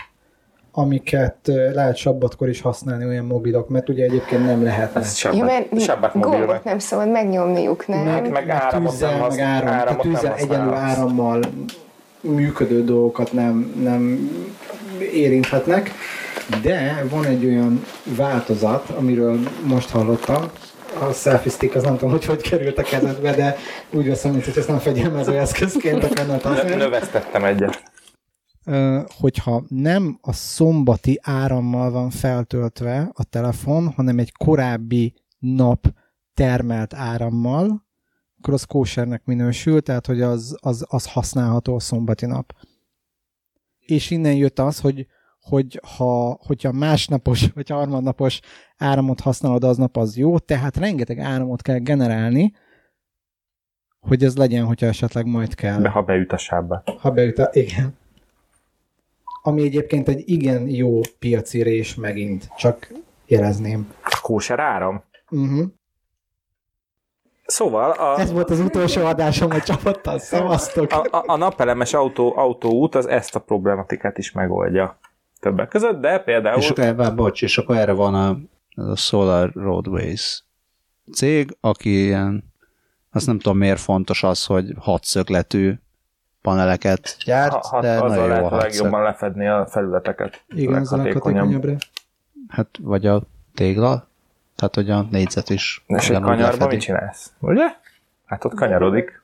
[0.71, 1.37] amiket
[1.73, 4.99] lehet sabbatkor is használni, olyan mobilok, mert ugye egyébként nem lehetne.
[4.99, 6.63] Ez Ja, sabbat, mert sabbat gombot mobilnak.
[6.63, 7.99] nem szabad megnyomniuk, nem?
[8.03, 10.97] Meg- meg áramot tűzzel, nem meg használ- áram, tehát áramot nem tűzzel egyenlő használhatsz.
[10.97, 11.39] árammal
[12.21, 14.29] működő dolgokat nem, nem
[15.13, 15.91] érinthetnek,
[16.61, 17.83] de van egy olyan
[18.17, 20.43] változat, amiről most hallottam,
[20.99, 23.57] a selfie stick, az nem tudom, hogy hogy került a kezedbe, de
[23.91, 26.75] úgy veszem, mint hogy ezt nem fegyelmező eszközként akarnod Nö- használni.
[26.75, 27.81] Növesztettem egyet.
[29.07, 35.93] Hogyha nem a szombati árammal van feltöltve a telefon, hanem egy korábbi nap
[36.33, 37.85] termelt árammal,
[38.37, 42.53] akkor az kósernek minősül, tehát hogy az, az, az használható a szombati nap.
[43.79, 45.07] És innen jött az, hogy,
[45.39, 48.39] hogy ha, hogyha másnapos vagy harmadnapos
[48.77, 52.53] áramot használod aznap, az jó, tehát rengeteg áramot kell generálni,
[53.99, 55.81] hogy ez legyen, hogyha esetleg majd kell.
[55.81, 56.83] De ha beüt a sábba.
[56.99, 57.49] Ha beüt a...
[57.51, 57.97] Igen.
[59.47, 62.91] Ami egyébként egy igen jó piaci rés megint, csak
[63.25, 63.93] jelezném.
[64.21, 65.03] Kóser áram.
[65.29, 65.65] Uh-huh.
[67.45, 70.91] Szóval a, Ez volt az utolsó adásom a csapattal, szevasztok!
[70.91, 74.99] a, a, a napelemes autó, autóút az ezt a problematikát is megoldja
[75.39, 76.57] többek között, de például...
[76.57, 78.37] És akkor, bocs, és akkor erre van a,
[78.81, 80.43] a Solar Roadways
[81.11, 82.53] cég, aki ilyen,
[83.11, 85.73] azt nem tudom miért fontos az, hogy hatszögletű
[86.45, 90.43] paneleket gyárt, ha, ha, de azzal nagyon jó lehet a legjobban lefedni a felületeket.
[90.47, 91.81] Igen, ez a leghatékonyabb.
[92.47, 93.21] Hát, vagy a
[93.55, 94.07] tégla,
[94.55, 97.31] tehát hogy a négyzet is És egy kanyarban mit csinálsz?
[97.39, 97.65] Ugye?
[98.25, 99.21] Hát ott kanyarodik.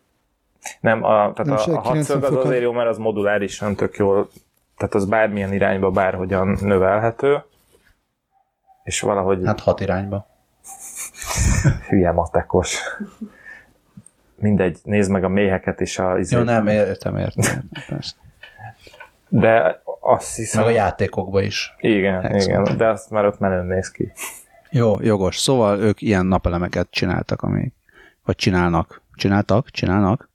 [0.80, 3.98] Nem, a, tehát Nem, a, a 90 hatszög az azért jó, mert az modulárisan tök
[3.98, 4.30] jól,
[4.78, 7.44] tehát az bármilyen irányba bárhogyan növelhető,
[8.84, 10.28] és valahogy Hát hat irányba.
[11.88, 12.82] hülye matekos.
[14.42, 16.18] Mindegy, nézd meg a méheket és a...
[16.20, 17.70] izé- Jó, nem, értem, értem.
[17.88, 18.16] persze.
[19.28, 20.62] De azt hiszem...
[20.64, 21.76] Meg a játékokba is.
[21.80, 22.68] Igen, Excellent.
[22.68, 24.12] igen, de azt már ott menőn néz ki.
[24.70, 25.38] Jó, jogos.
[25.38, 27.74] Szóval ők ilyen napelemeket csináltak, amik,
[28.26, 29.02] vagy csinálnak.
[29.14, 29.70] Csináltak?
[29.70, 30.30] Csinálnak?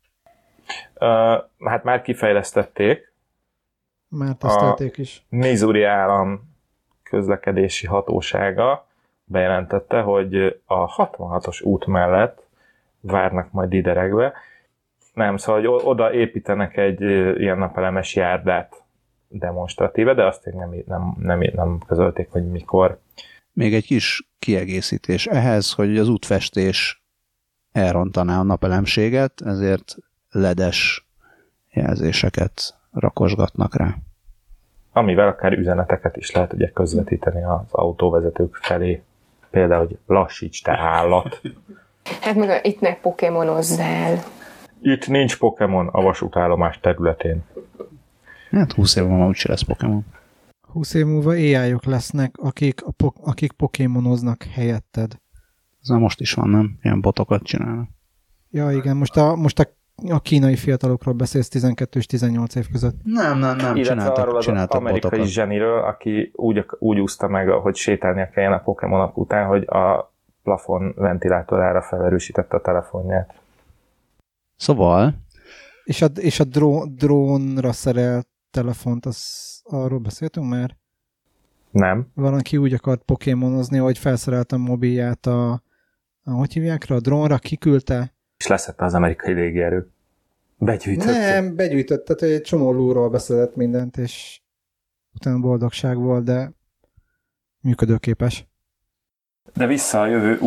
[0.94, 1.08] Uh,
[1.68, 3.12] hát már kifejlesztették.
[4.08, 5.24] Már tesztelték is.
[5.28, 6.54] Missouri állam
[7.02, 8.86] közlekedési hatósága
[9.24, 12.45] bejelentette, hogy a 66-os út mellett
[13.06, 14.32] várnak majd ideregbe.
[15.14, 17.00] Nem, szóval hogy oda építenek egy
[17.40, 18.84] ilyen napelemes járdát
[19.28, 22.98] demonstratíve, de azt még nem, nem, nem, nem közölték, hogy mikor.
[23.52, 27.02] Még egy kis kiegészítés ehhez, hogy az útfestés
[27.72, 29.96] elrontaná a napelemséget, ezért
[30.30, 31.06] ledes
[31.70, 33.94] jelzéseket rakosgatnak rá.
[34.92, 39.02] Amivel akár üzeneteket is lehet ugye közvetíteni az autóvezetők felé.
[39.50, 41.40] Például, hogy lassíts te állat.
[42.20, 44.22] Hát meg itt ne pokémonozzál.
[44.80, 47.44] Itt nincs Pokémon a vasútállomás területén.
[48.50, 50.04] Hát 20 év múlva úgyse lesz Pokémon.
[50.72, 55.12] 20 év múlva AI-ok lesznek, akik, a po- akik pokémonoznak helyetted.
[55.82, 56.78] Ez már most is van, nem?
[56.82, 57.88] Ilyen botokat csinálnak.
[58.50, 59.64] Ja, igen, most a, most a,
[60.08, 62.96] a kínai fiatalokról beszélsz 12 és 18 év között.
[63.04, 63.76] Nem, nem, nem.
[63.76, 65.26] Illetve arról Csináltak, az csináltak amerikai botokat.
[65.26, 70.14] zseniről, aki úgy, úgy úszta meg, hogy sétálnia kelljen a Pokémonok után, hogy a
[70.46, 73.34] plafon ventilátorára felerősítette a telefonját.
[74.56, 75.14] Szóval,
[75.84, 80.76] És a, és a dró, drónra szerelt telefont, az, arról beszéltünk már?
[81.70, 82.06] Nem.
[82.14, 85.50] Valaki úgy akart pokémonozni, hogy felszerelte a mobilját a,
[86.22, 88.14] a hogy hívják rá, a drónra, kiküldte.
[88.36, 89.90] És leszette az amerikai légierő.
[90.58, 91.40] Begyűjtötte.
[91.40, 94.40] Nem, begyűjtött, tehát egy csomó lúról beszedett mindent, és
[95.14, 96.52] utána boldogság volt, de
[97.60, 98.46] működőképes.
[99.54, 100.38] De vissza a jövő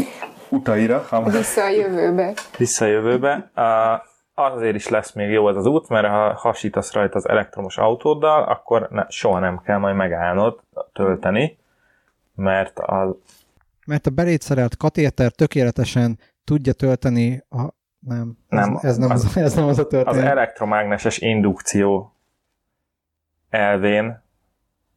[0.49, 2.33] utaira, ha Vissza a jövőbe.
[2.57, 3.33] vissza a jövőbe.
[3.61, 7.77] A, azért is lesz még jó ez az út, mert ha hasítasz rajta az elektromos
[7.77, 10.59] autóddal, akkor ne, soha nem kell majd megállnod
[10.93, 11.57] tölteni,
[12.35, 13.15] mert az
[13.85, 17.61] Mert a beléd szerelt katéter tökéletesen tudja tölteni a...
[17.99, 20.25] Nem, ez Nem, nem, ez nem, az- az, ez nem az a az történet.
[20.25, 22.13] elektromágneses indukció
[23.49, 24.21] elvén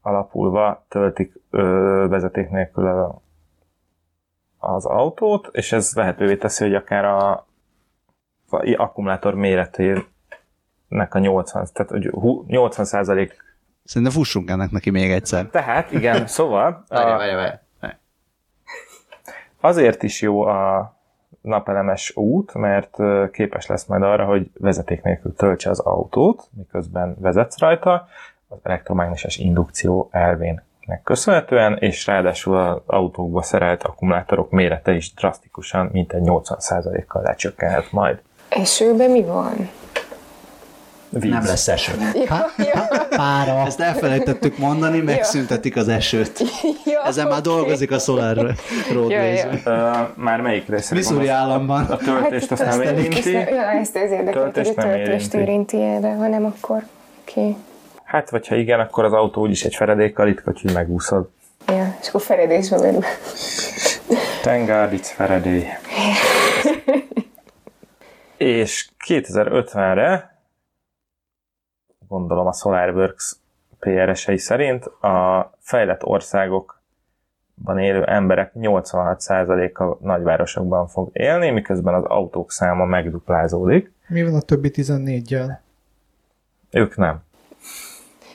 [0.01, 3.23] alapulva töltik ö, vezeték nélkül a,
[4.65, 7.31] az autót, és ez lehetővé teszi, hogy akár a,
[8.51, 10.05] a akkumulátor méretének
[11.11, 13.37] a 80, tehát hogy hú- 80 százalék.
[13.85, 15.47] szerintem fussunk ennek neki még egyszer.
[15.47, 17.95] Tehát igen, szóval a, várj, várj.
[19.61, 20.95] azért is jó a
[21.41, 22.97] napelemes út, mert
[23.31, 28.09] képes lesz majd arra, hogy vezeték nélkül töltse az autót, miközben vezetsz rajta,
[28.49, 30.09] az elektromágneses indukció
[30.93, 38.19] elvének köszönhetően, és ráadásul az autókba szerelt akkumulátorok mérete is drasztikusan, mintegy 80%-kal lecsökkenhet majd.
[38.49, 39.69] Esőben mi van?
[41.09, 41.31] Víz.
[41.33, 41.93] Nem lesz eső.
[42.15, 43.59] Ja, ja, Pára.
[43.67, 46.41] Ezt elfelejtettük mondani, megszüntetik az esőt.
[46.85, 47.49] ja, Ezen már oké.
[47.49, 48.53] dolgozik a Solar Ja,
[48.93, 49.43] Roadways.
[49.43, 49.51] ja.
[49.73, 50.97] Ö, már melyik részre?
[50.97, 51.85] Missouri államban.
[51.85, 53.33] A töltést azt nem Ezt, érinti.
[53.33, 55.77] ne- ja, ezt ez érdekelt, hogy a nem töltést érinti.
[55.77, 56.83] érinti erre, hanem akkor
[57.21, 57.57] oké.
[58.13, 61.31] Hát, vagy ha igen, akkor az autó úgyis egy feredékkal itt, hogy megúszod.
[61.67, 63.01] Ja, és akkor feledésbe merül.
[64.43, 65.65] Tengár, it's Faraday.
[68.37, 70.39] És 2050-re,
[72.09, 73.37] gondolom a SolarWorks
[73.79, 82.85] PRS-ei szerint a fejlett országokban élő emberek 86%-a nagyvárosokban fog élni, miközben az autók száma
[82.85, 83.93] megduplázódik.
[84.07, 85.59] Mi van a többi 14-jel?
[86.71, 87.23] Ők nem.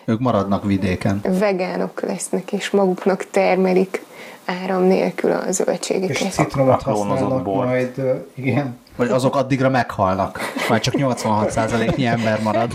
[0.10, 1.20] Ők maradnak vidéken.
[1.40, 4.02] Vegánok lesznek, és maguknak termelik
[4.46, 6.32] áram nélkül a És zöldségeket.
[6.32, 8.80] citromot A klónozott használnak majd, igen.
[8.96, 10.40] Vagy azok addigra meghalnak.
[10.70, 12.72] Már csak 86%-nyi ember marad.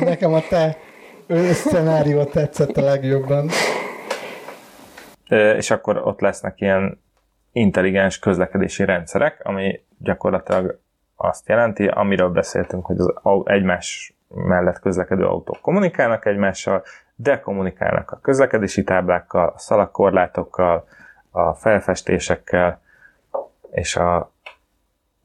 [0.00, 0.78] Nekem a te
[1.52, 3.50] szenárió tetszett a legjobban.
[5.56, 7.02] És akkor ott lesznek ilyen
[7.52, 10.80] intelligens közlekedési rendszerek, ami gyakorlatilag
[11.16, 16.82] azt jelenti, amiről beszéltünk, hogy az egymás mellett közlekedő autók kommunikálnak egymással,
[17.14, 20.84] de kommunikálnak a közlekedési táblákkal, a szalagkorlátokkal,
[21.30, 22.80] a felfestésekkel
[23.70, 24.32] és a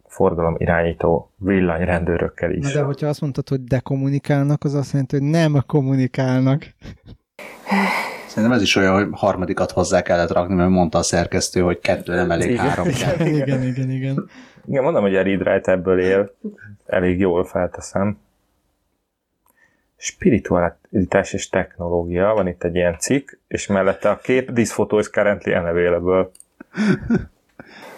[0.07, 2.73] forgalom irányító villanyrendőrökkel Na is.
[2.73, 6.65] de hogyha azt mondtad, hogy dekommunikálnak, az azt jelenti, hogy nem kommunikálnak.
[8.27, 12.13] Szerintem ez is olyan, hogy harmadikat hozzá kellett rakni, mert mondta a szerkesztő, hogy kettő
[12.15, 12.65] nem elég, Igen.
[12.65, 13.25] három kell.
[13.25, 14.29] igen, igen, igen.
[14.65, 16.35] Igen, mondom, hogy a Read Write ebből él,
[16.85, 18.17] elég jól felteszem.
[19.97, 25.09] Spiritualitás és technológia, van itt egy ilyen cikk, és mellette a kép, this photo is
[25.09, 26.29] currently unavailable.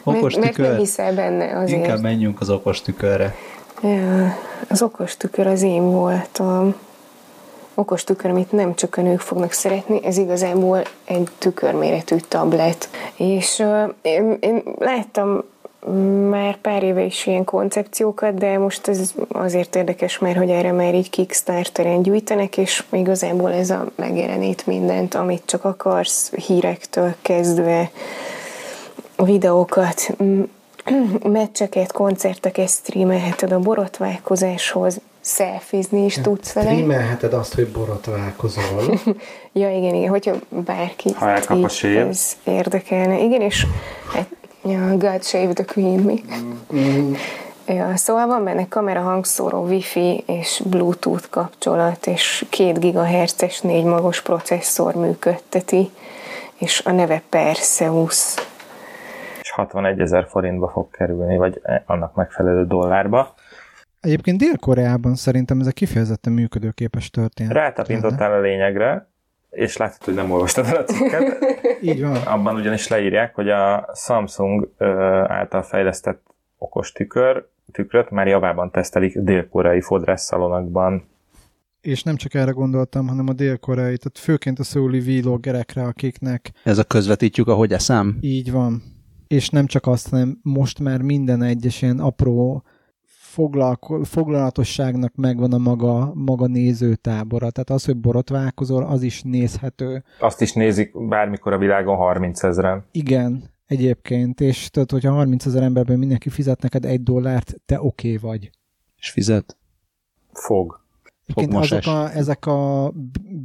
[0.03, 0.77] Okos mert, mert tükör.
[0.77, 1.77] hiszel benne azért.
[1.79, 3.35] Inkább menjünk az okos tükörre.
[3.83, 4.37] Ja,
[4.69, 6.75] az okos tükör az én voltam.
[7.73, 12.89] Okos tükör, amit nem csak a nők fognak szeretni, ez igazából egy tükörméretű tablet.
[13.15, 15.43] És uh, én, én láttam
[16.29, 20.95] már pár éve is ilyen koncepciókat, de most ez azért érdekes, mert hogy erre már
[20.95, 27.91] így Kickstarteren gyűjtenek, és igazából ez a megjelenít mindent, amit csak akarsz, hírektől kezdve
[29.15, 30.15] videókat,
[31.23, 36.69] meccseket, koncerteket streamelheted a borotválkozáshoz, szelfizni is tudsz vele.
[36.69, 38.83] Streamelheted azt, hogy borotválkozol.
[39.51, 41.09] Ja, igen, igen, hogyha bárki
[41.45, 41.97] Ha sér.
[41.97, 43.19] ez érdekelne.
[43.19, 43.65] Igen, és
[44.13, 44.27] hát,
[44.63, 46.23] ja, God save the queen, mi?
[47.67, 54.21] Ja, szóval van benne kamera, hangszóró, wifi és bluetooth kapcsolat, és 2 GHz-es négy magos
[54.21, 55.89] processzor működteti,
[56.57, 58.33] és a neve Perseus.
[59.41, 63.33] És 61 ezer forintba fog kerülni, vagy annak megfelelő dollárba.
[63.99, 67.53] Egyébként Dél-Koreában szerintem ez egy kifejezetten működőképes történet.
[67.53, 69.08] Rátapintottál a lényegre,
[69.49, 71.37] és látod, hogy nem olvastad el a cikket.
[71.81, 72.15] Így van.
[72.15, 74.69] Abban ugyanis leírják, hogy a Samsung
[75.27, 76.23] által fejlesztett
[76.57, 81.07] okos tükör, tükröt már javában tesztelik dél-koreai fodrásszalonokban.
[81.81, 86.77] És nem csak erre gondoltam, hanem a dél-koreai, tehát főként a szóli vloggerekre, akiknek Ez
[86.77, 88.17] a közvetítjük, ahogy eszem.
[88.21, 88.83] így van.
[89.27, 92.63] És nem csak azt, hanem most már minden egyes ilyen apró
[93.29, 97.51] foglalko- foglalatosságnak megvan a maga, maga nézőtábora.
[97.51, 100.03] Tehát az, hogy borotválkozol, az is nézhető.
[100.19, 102.85] Azt is nézik bármikor a világon 30 ezeren.
[102.91, 108.13] Igen, egyébként, és tudod, hogyha 30 ezer emberből mindenki fizet neked egy dollárt, te oké
[108.13, 108.49] okay vagy.
[108.97, 109.57] És fizet.
[110.33, 110.79] Fog.
[111.25, 112.91] Egyébként azok a, ezek a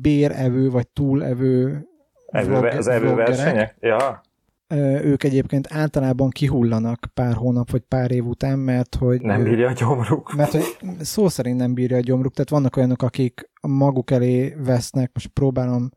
[0.00, 1.86] bérevő vagy túlevő
[2.26, 3.76] Evő, vlog- az vloggerek, evőversenyek?
[3.80, 4.22] Ja.
[5.02, 9.72] Ők egyébként általában kihullanak pár hónap vagy pár év után, mert hogy Nem bírja a
[9.72, 10.34] gyomruk.
[10.34, 15.10] mert hogy szó szerint nem bírja a gyomruk, tehát vannak olyanok, akik maguk elé vesznek,
[15.14, 15.88] most próbálom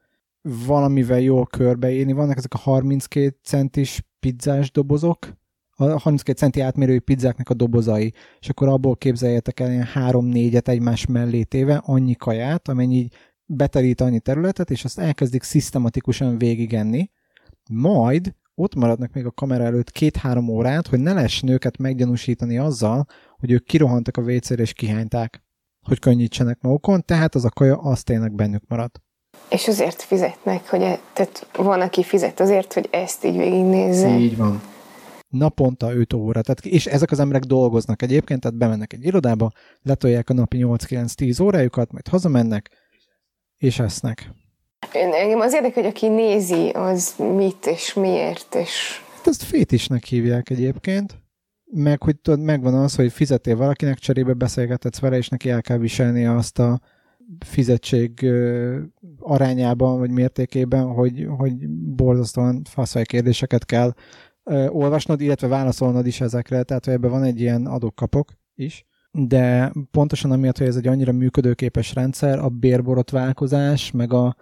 [0.65, 5.17] valamivel jól körbeírni, vannak ezek a 32 centis pizzás dobozok,
[5.75, 11.05] a 32 centi átmérőjű pizzáknak a dobozai, és akkor abból képzeljetek el ilyen három-négyet egymás
[11.05, 13.07] mellé téve, annyi kaját, amennyi
[13.45, 17.09] beterít annyi területet, és azt elkezdik szisztematikusan végigenni,
[17.69, 23.05] majd ott maradnak még a kamera előtt két-három órát, hogy ne lehessen őket meggyanúsítani azzal,
[23.39, 25.43] hogy ők kirohantak a WC-re és kihányták,
[25.87, 29.01] hogy könnyítsenek magukon, tehát az a kaja az tényleg bennük maradt.
[29.49, 34.17] És azért fizetnek, hogy e, tehát van, aki fizet azért, hogy ezt így végignézze.
[34.17, 34.61] Így van.
[35.27, 36.41] Naponta 5 óra.
[36.41, 39.51] Tehát, és ezek az emberek dolgoznak egyébként, tehát bemennek egy irodába,
[39.81, 42.69] letolják a napi 8-9-10 órájukat, majd hazamennek,
[43.57, 44.31] és esznek.
[44.91, 50.49] Engem az érdekel, hogy aki nézi, az mit és miért, és Hát ezt fétisnek hívják
[50.49, 51.21] egyébként,
[51.65, 55.77] meg hogy tudod, megvan az, hogy fizetél valakinek, cserébe beszélgethetsz vele, és neki el kell
[55.77, 56.81] viselnie azt a
[57.45, 58.25] fizetség
[59.19, 63.93] arányában, vagy mértékében, hogy, hogy borzasztóan faszai kérdéseket kell
[64.67, 70.31] olvasnod, illetve válaszolnod is ezekre, tehát hogy ebben van egy ilyen adok-kapok is, de pontosan
[70.31, 74.35] amiatt, hogy ez egy annyira működőképes rendszer, a bérborotválkozás, meg a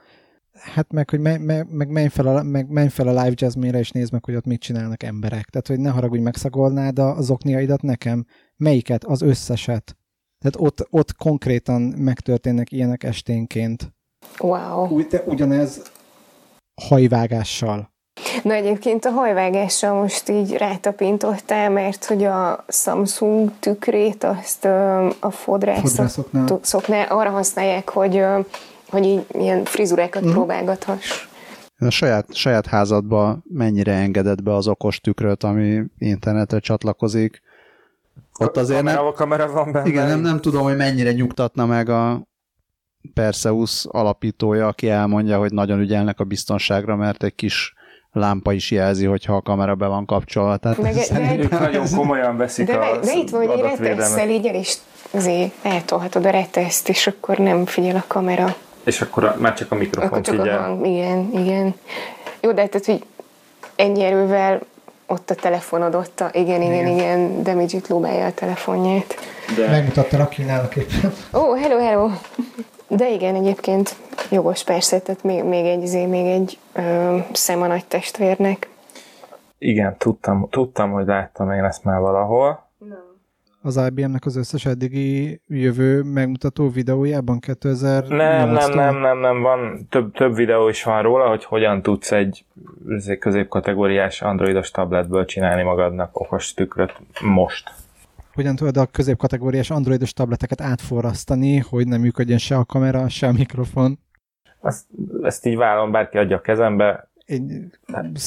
[0.60, 3.80] Hát meg, hogy me, me, meg, menj fel a, meg menj fel a live jazzmére,
[3.80, 5.46] és nézd meg, hogy ott mit csinálnak emberek.
[5.46, 8.26] Tehát, hogy ne haragudj, megszagolnád az okniaidat nekem.
[8.58, 9.04] Melyiket?
[9.04, 9.98] Az összeset.
[10.40, 13.94] Tehát ott, ott konkrétan megtörténnek ilyenek esténként.
[14.40, 14.88] wow.
[14.88, 15.82] Úgy, de ugyanez
[16.82, 17.94] hajvágással.
[18.44, 24.66] Na egyébként a hajvágással most így rátapintottál, mert hogy a Samsung tükrét azt
[25.20, 27.08] a Fodrászoknál.
[27.10, 28.24] arra használják, hogy,
[28.90, 30.32] hogy így ilyen frizurákat Mhm.
[30.32, 31.28] próbálgathass.
[31.78, 37.42] A saját, saját házadba mennyire engedett be az okos tükröt, ami internetre csatlakozik.
[38.40, 39.88] Ott azért kamera, nem, kamera van benne.
[39.90, 42.22] igen, nem, nem tudom, hogy mennyire nyugtatna meg a
[43.14, 47.74] Perseus alapítója, aki elmondja, hogy nagyon ügyelnek a biztonságra, mert egy kis
[48.12, 50.58] lámpa is jelzi, hogyha a kamera be van kapcsolva.
[50.58, 54.30] Tehát Meg- szerintem- Ők nagyon komolyan veszik De, a de itt van, hogy egy retesszel
[54.30, 54.76] így el is
[55.12, 58.56] azért eltolhatod a reteszt, és akkor nem figyel a kamera.
[58.86, 60.60] És akkor a, már csak a Akkor mikrofon csak a figyel.
[60.60, 61.76] hang, igen, igen.
[62.42, 63.06] Jó, de tehát, hogy
[63.76, 64.60] ennyi erővel
[65.08, 69.16] ott a telefonod, ott a, igen, igen, igen, Damage lóbálja a telefonját.
[69.58, 71.14] De Megmutatta a kínának éppen.
[71.34, 72.10] Ó, oh, hello, hello!
[72.88, 73.96] De igen, egyébként
[74.30, 78.70] jogos persze, tehát még, még egy, izé, még egy ö, szem a nagy testvérnek.
[79.58, 82.65] igen, tudtam, tudtam, hogy láttam én ezt már valahol.
[83.66, 89.88] Az IBM-nek az összes eddigi jövő megmutató videójában 2008 Nem, nem, nem, nem, nem, van
[89.90, 92.46] több, több videó is van róla, hogy hogyan tudsz egy
[93.20, 97.72] középkategóriás androidos tabletből csinálni magadnak okos tükröt most.
[98.34, 103.32] Hogyan tudod a középkategóriás androidos tableteket átforrasztani, hogy nem működjön se a kamera, se a
[103.32, 104.00] mikrofon.
[104.62, 104.86] Ezt,
[105.22, 107.10] ezt így vállom, bárki adja a kezembe.
[107.26, 107.52] Egy,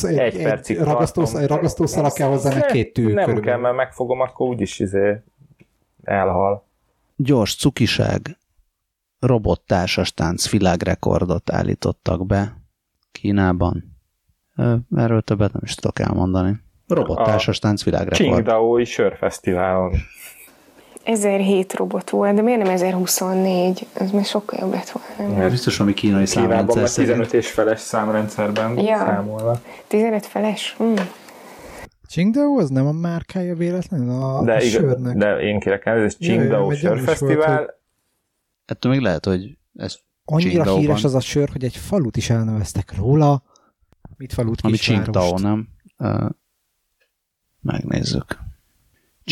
[0.03, 1.43] Egy egy, percig egy ragasztósz, tartom.
[1.43, 3.41] egy ragasztószalag kell hozzá, meg két tű Nem körülbelül.
[3.43, 5.23] kell, mert megfogom, akkor úgyis izé
[6.03, 6.67] elhal.
[7.17, 8.37] gyors cukiság
[9.21, 12.57] robottársas tánc világrekordot állítottak be
[13.13, 13.97] Kínában.
[14.97, 16.61] Erről többet nem is tudok elmondani.
[16.87, 18.31] Robottársas tánc világrekord.
[18.31, 19.93] Qingdao-i sörfesztiválon.
[21.05, 23.87] 1007 robot volt, de miért nem 1024?
[23.93, 25.31] Ez már sokkal jobb lett volna.
[25.33, 25.39] nem?
[25.39, 27.11] Mert Biztos, ami kínai Kínában számrendszer szerint.
[27.13, 28.97] 15 és feles számrendszerben Ja.
[28.99, 29.63] számolnak.
[29.87, 30.75] 15 feles?
[30.79, 30.95] Hmm.
[32.09, 35.17] Qingdao az nem a márkája véletlenül a, De, a igaz, sörnek?
[35.17, 37.77] de én kérek elnézést, Qingdao sörfesztivál,
[38.65, 40.81] Ettől még lehet, hogy ez Annyira Qingdaóban.
[40.83, 43.43] híres az a sör, hogy egy falut is elneveztek róla.
[44.17, 44.61] Mit falut?
[44.63, 44.77] ami.
[44.77, 45.69] Qingdao, nem?
[45.97, 46.27] Ö,
[47.61, 48.39] Megnézzük.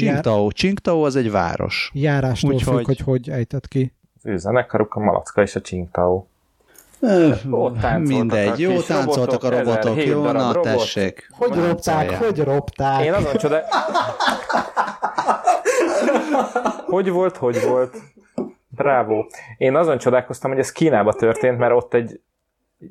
[0.01, 0.49] Qingdao.
[0.49, 1.91] Qingdao az egy város.
[1.95, 3.93] Járástól Úgyhogy- függ, hogy hogy ejtett ki.
[4.17, 5.61] az ő zenekaruk a Malacka és a
[7.73, 10.63] táncoltak Mindegy, a jó táncoltak a robotok, robotok, 1007 jó, na robot.
[10.63, 11.29] tessék.
[11.33, 12.23] Hogy ropták, Táncolják.
[12.25, 13.05] hogy ropták?
[13.05, 13.61] Én azon csoda...
[16.87, 17.97] hogy volt, hogy volt?
[18.69, 19.25] Bravo.
[19.59, 22.21] Én azon csodálkoztam, hogy ez Kínába történt, mert ott egy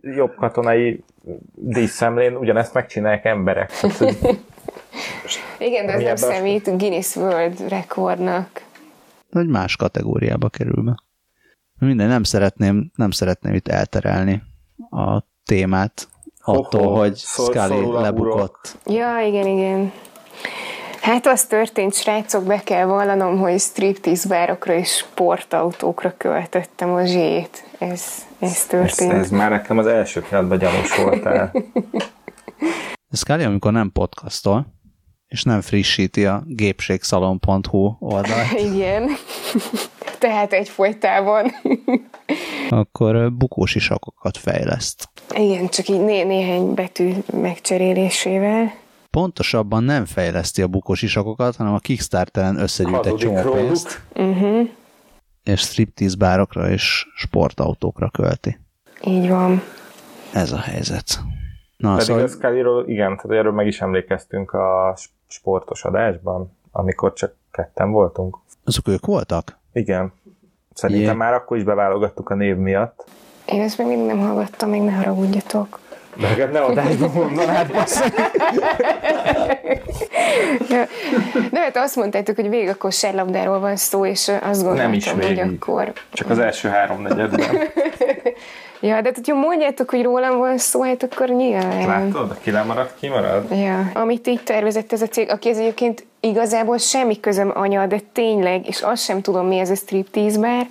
[0.02, 1.04] jobb katonai
[1.54, 3.72] díszemlén ugyanezt megcsinálják emberek.
[3.80, 4.16] Tehát,
[5.58, 8.64] Igen, de ez nem számít Guinness World rekordnak.
[9.32, 10.96] Hogy más kategóriába kerül be.
[11.80, 14.44] Minden, nem szeretném, nem szeretném itt elterelni
[14.90, 16.08] a témát
[16.42, 18.78] attól, Ho-ho, hogy szor- Scully lebukott.
[18.86, 19.92] Ja, igen, igen.
[21.02, 27.64] Hát az történt, srácok, be kell vallanom, hogy striptease bárokra és sportautókra költöttem a zsét.
[27.92, 29.12] Ez, ez ez, történt.
[29.12, 31.52] ez már nekem az első pillanatban gyanús voltál.
[33.12, 34.66] Scully, amikor nem podcastol,
[35.28, 39.10] és nem frissíti a gépségszalon.hu oldalt, Igen.
[40.20, 41.52] Tehát egyfolytában.
[42.70, 45.10] akkor bukós isakokat fejleszt.
[45.36, 48.74] Igen, csak így né- néhány betű megcserélésével.
[49.10, 54.70] Pontosabban nem fejleszti a bukós isakokat, hanem a Kickstarteren összegyűjt egy csomó pénzt, Uh-huh.
[55.46, 58.60] És striptease bárokra és sportautókra költi.
[59.04, 59.62] Így van.
[60.34, 61.20] Ez a helyzet.
[61.78, 67.14] Na, Pedig szóval a Scullyról, igen, tehát erről meg is emlékeztünk a sportos adásban, amikor
[67.14, 68.38] csak ketten voltunk.
[68.64, 69.58] azok ők voltak?
[69.74, 70.14] Igen.
[70.74, 71.18] Szerintem Jé.
[71.18, 73.06] már akkor is beválogattuk a név miatt.
[73.46, 75.80] Én ezt még mindig nem hallgattam, még ne haragudjatok.
[76.16, 77.72] De neked ne adásban mondanád,
[81.52, 85.28] de hát azt mondtátok, hogy végig a kosárlabdáról van szó, és azt gondoltam, is hogy
[85.28, 85.44] végig.
[85.56, 85.94] akkor...
[86.14, 87.58] Csak az első három negyedben.
[88.80, 91.88] Ja, de hát, hogyha mondjátok, hogy rólam van szó, hát akkor nyilván.
[91.88, 92.38] Látod?
[92.42, 93.52] Ki lemarad, ki marad?
[93.52, 98.00] Ja, amit így tervezett ez a cég, aki ez egyébként igazából semmi közöm anya, de
[98.14, 100.68] tényleg, és azt sem tudom, mi ez a striptease bár.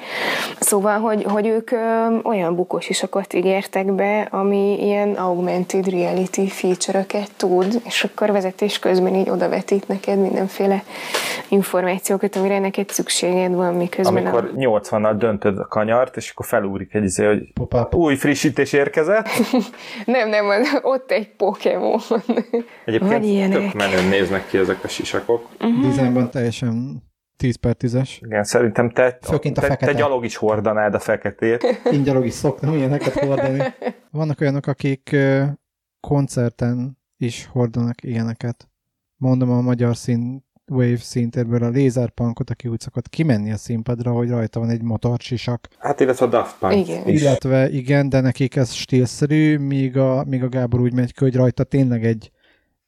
[0.61, 1.77] Szóval, hogy, hogy ők ö,
[2.23, 9.15] olyan bukós isakat ígértek be, ami ilyen augmented reality feature-öket tud, és akkor vezetés közben
[9.15, 10.83] így odavetít neked mindenféle
[11.49, 17.05] információkat, amire neked szükséged van, miközben Amikor 80-nal döntöd a kanyart, és akkor felúrik egy
[17.05, 17.95] izé, hogy Pop-up.
[17.95, 19.27] új frissítés érkezett.
[19.27, 19.59] a...
[20.05, 20.45] Nem, nem,
[20.83, 22.01] ott egy Pokémon.
[22.85, 25.44] Egyébként tök menőn néznek ki ezek a sisakok.
[25.83, 27.03] Dizájnban teljesen
[27.37, 28.11] 10 per 10-es.
[28.21, 29.93] Igen, szerintem te, Főként a te, te fekete.
[29.99, 31.65] gyalog is hordanád a feketét.
[31.93, 33.63] Ingyalog is szoktam ilyeneket hordani.
[34.11, 35.17] Vannak olyanok, akik
[36.01, 38.69] koncerten is hordanak ilyeneket.
[39.17, 44.29] Mondom a magyar szín Wave színtérből a lézerpunkot, aki úgy szokott kimenni a színpadra, hogy
[44.29, 45.69] rajta van egy motorcsisak.
[45.79, 47.09] Hát illetve a Daft Punk Igen.
[47.09, 47.21] is.
[47.21, 51.37] Illetve igen, de nekik ez stílszerű, míg a, míg a Gábor úgy megy ki, hogy
[51.37, 52.31] rajta tényleg egy,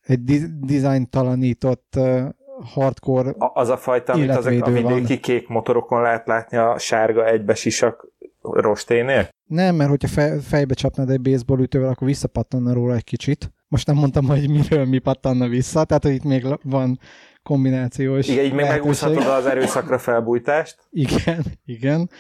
[0.01, 2.29] egy di- dizájntalanított uh,
[2.75, 4.95] hardcore A- az a fajta, amit azok a Életvédő van.
[4.95, 8.09] vidéki kék motorokon lehet látni a sárga egybesisak
[8.43, 9.29] rosténél?
[9.47, 13.53] Nem, mert hogyha fej, fejbe csapnád egy baseball ütővel, akkor visszapattanna róla egy kicsit.
[13.69, 16.99] Most nem mondtam, hogy miről mi pattanna vissza, tehát hogy itt még van
[17.43, 20.79] kombinációs Igen, így még megúszhatod az erőszakra felbújtást.
[21.07, 22.11] Igen, igen.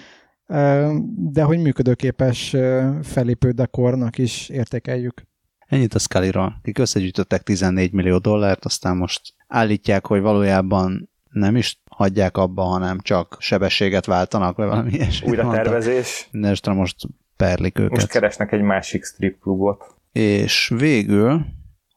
[1.32, 2.57] De hogy működőképes
[3.03, 5.22] felépő dekornak is értékeljük.
[5.66, 11.82] Ennyit a Scully-ról, akik összegyűjtöttek 14 millió dollárt, aztán most állítják, hogy valójában nem is
[11.90, 15.28] hagyják abba, hanem csak sebességet váltanak, vagy valami ilyesmi.
[15.28, 15.64] Újra mondtak.
[15.64, 16.28] tervezés.
[16.30, 16.96] Mindenesetre most
[17.36, 17.90] perlik őket.
[17.90, 19.94] Most keresnek egy másik strip klubot.
[20.12, 21.46] És végül,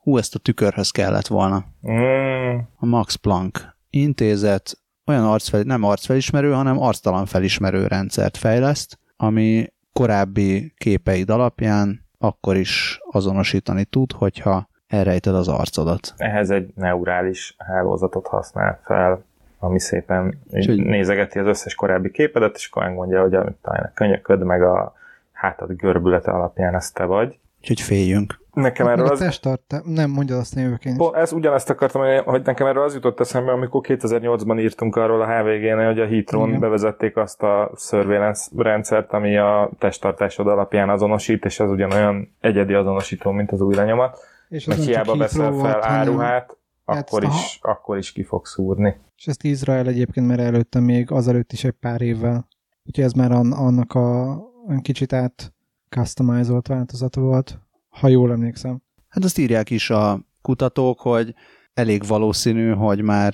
[0.01, 1.65] hú, ezt a tükörhöz kellett volna.
[1.91, 9.67] Mm, A Max Planck intézet olyan arcfel, nem arcfelismerő, hanem arctalan felismerő rendszert fejleszt, ami
[9.93, 16.13] korábbi képeid alapján akkor is azonosítani tud, hogyha elrejted az arcodat.
[16.17, 19.24] ehhez egy neurális hálózatot használ fel,
[19.59, 23.91] ami szépen Úgyhogy- nézegeti az összes korábbi képedet, és akkor megmondja, hogy a, talán a
[23.93, 24.93] könyököd, meg a
[25.32, 27.39] hátad görbülete alapján ezt te vagy.
[27.59, 28.39] Úgyhogy féljünk.
[28.60, 31.07] Nekem Meg erről az, testtart, nem, mondja azt a jövők én is.
[31.14, 35.86] Ez ugyanezt akartam, hogy- nekem erről az jutott eszembe, amikor 2008-ban írtunk arról a HVG-nél,
[35.86, 36.60] hogy a Heathrow-n Igen.
[36.60, 43.32] bevezették azt a surveillance rendszert, ami a testtartásod alapján azonosít, és ez ugyanolyan egyedi azonosító,
[43.32, 44.18] mint az új lenyomat.
[44.49, 48.95] És az hiába veszel fel áruhát, Hát akkor is, akkor is ki fog szúrni.
[49.18, 52.47] És ezt Izrael egyébként már előtte még azelőtt is egy pár évvel.
[52.86, 54.38] Úgyhogy ez már an- annak a
[54.82, 55.53] kicsit át
[55.89, 57.60] customizolt változata volt,
[58.00, 58.82] ha jól emlékszem.
[59.08, 61.34] Hát azt írják is a kutatók, hogy
[61.74, 63.34] elég valószínű, hogy már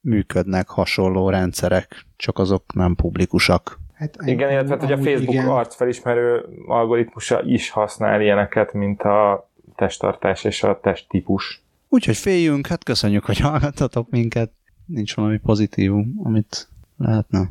[0.00, 3.80] működnek hasonló rendszerek, csak azok nem publikusak.
[3.94, 5.48] Hát, Igen, illetve hát, hogy a Facebook igen.
[5.48, 11.62] arcfelismerő algoritmusa is használ ilyeneket, mint a testtartás és a testtípus.
[11.88, 14.52] Úgyhogy féljünk, hát köszönjük, hogy hallgattatok minket.
[14.86, 17.50] Nincs valami pozitívum, amit lehetne.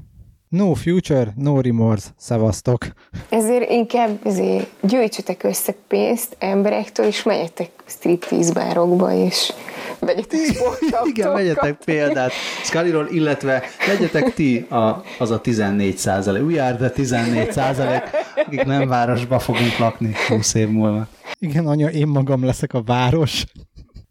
[0.52, 2.88] No future, no remorse, szevasztok.
[3.30, 9.54] Ezért inkább ezért gyűjtsetek össze pénzt emberektől, és menjetek striptease bárokba, és
[10.00, 11.08] vegyetek sportautókat.
[11.16, 12.32] Igen, vegyetek példát
[12.64, 16.44] Scullyról, illetve legyetek ti a, az a 14 százalék.
[16.46, 18.02] We are the 14 százalék,
[18.46, 21.08] akik nem városba fogunk lakni 20 év múlva.
[21.40, 23.46] Igen, anya, én magam leszek a város.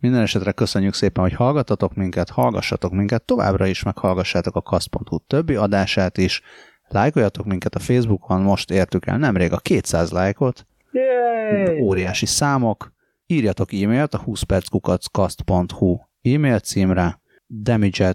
[0.01, 5.55] Minden esetre köszönjük szépen, hogy hallgatatok minket, hallgassatok minket, továbbra is meghallgassátok a kast.hu többi
[5.55, 6.43] adását is,
[6.89, 11.81] lájkoljatok minket a Facebookon, most értük el nemrég a 200 lájkot, Yay!
[11.81, 12.93] óriási számok,
[13.27, 18.15] írjatok e-mailt a 20 perckukacskast.hu e-mail címre, damage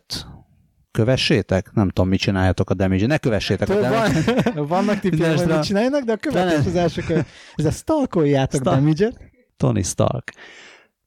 [0.91, 5.47] kövessétek, nem tudom, mit csináljatok a damage ne kövessétek a damage Van, vannak tippjeim, hogy
[5.47, 7.27] mit csináljanak, de a következő az első követ.
[7.55, 8.77] Ez a stalkoljátok Stalk.
[8.77, 9.19] damage-et.
[9.57, 10.33] Tony Stark.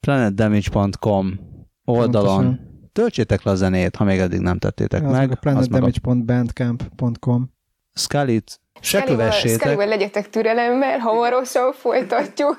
[0.00, 1.38] planetdamage.com
[1.84, 2.90] oldalon Pontosan.
[2.92, 5.20] töltsétek le a zenét, ha még eddig nem tettétek Az meg.
[5.20, 7.50] meg a planetdamage.bandcamp.com
[7.94, 9.60] Scully-t se kövessétek.
[9.60, 12.56] Scullyval legyetek türelemmel, hamarosan folytatjuk.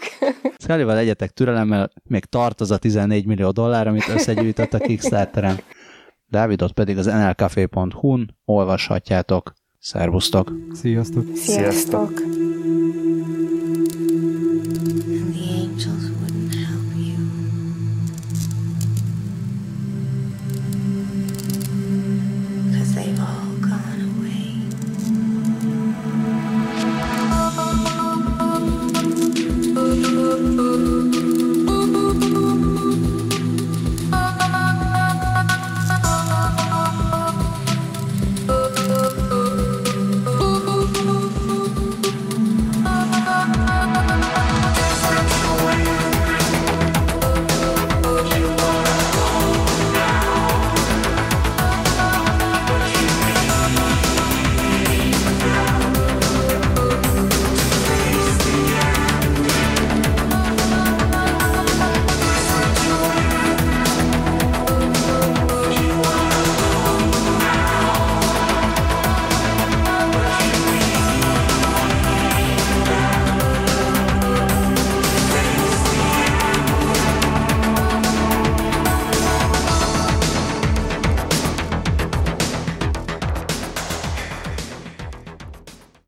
[0.57, 5.59] Scully-val legyetek türelemmel, még tart az a 14 millió dollár, amit összegyűjtött a Kickstarteren.
[6.27, 9.53] Dávidot pedig az nlcafé.hu-n olvashatjátok.
[9.79, 10.51] Szervusztok!
[10.73, 11.35] Sziasztok!
[11.35, 12.11] Sziasztok!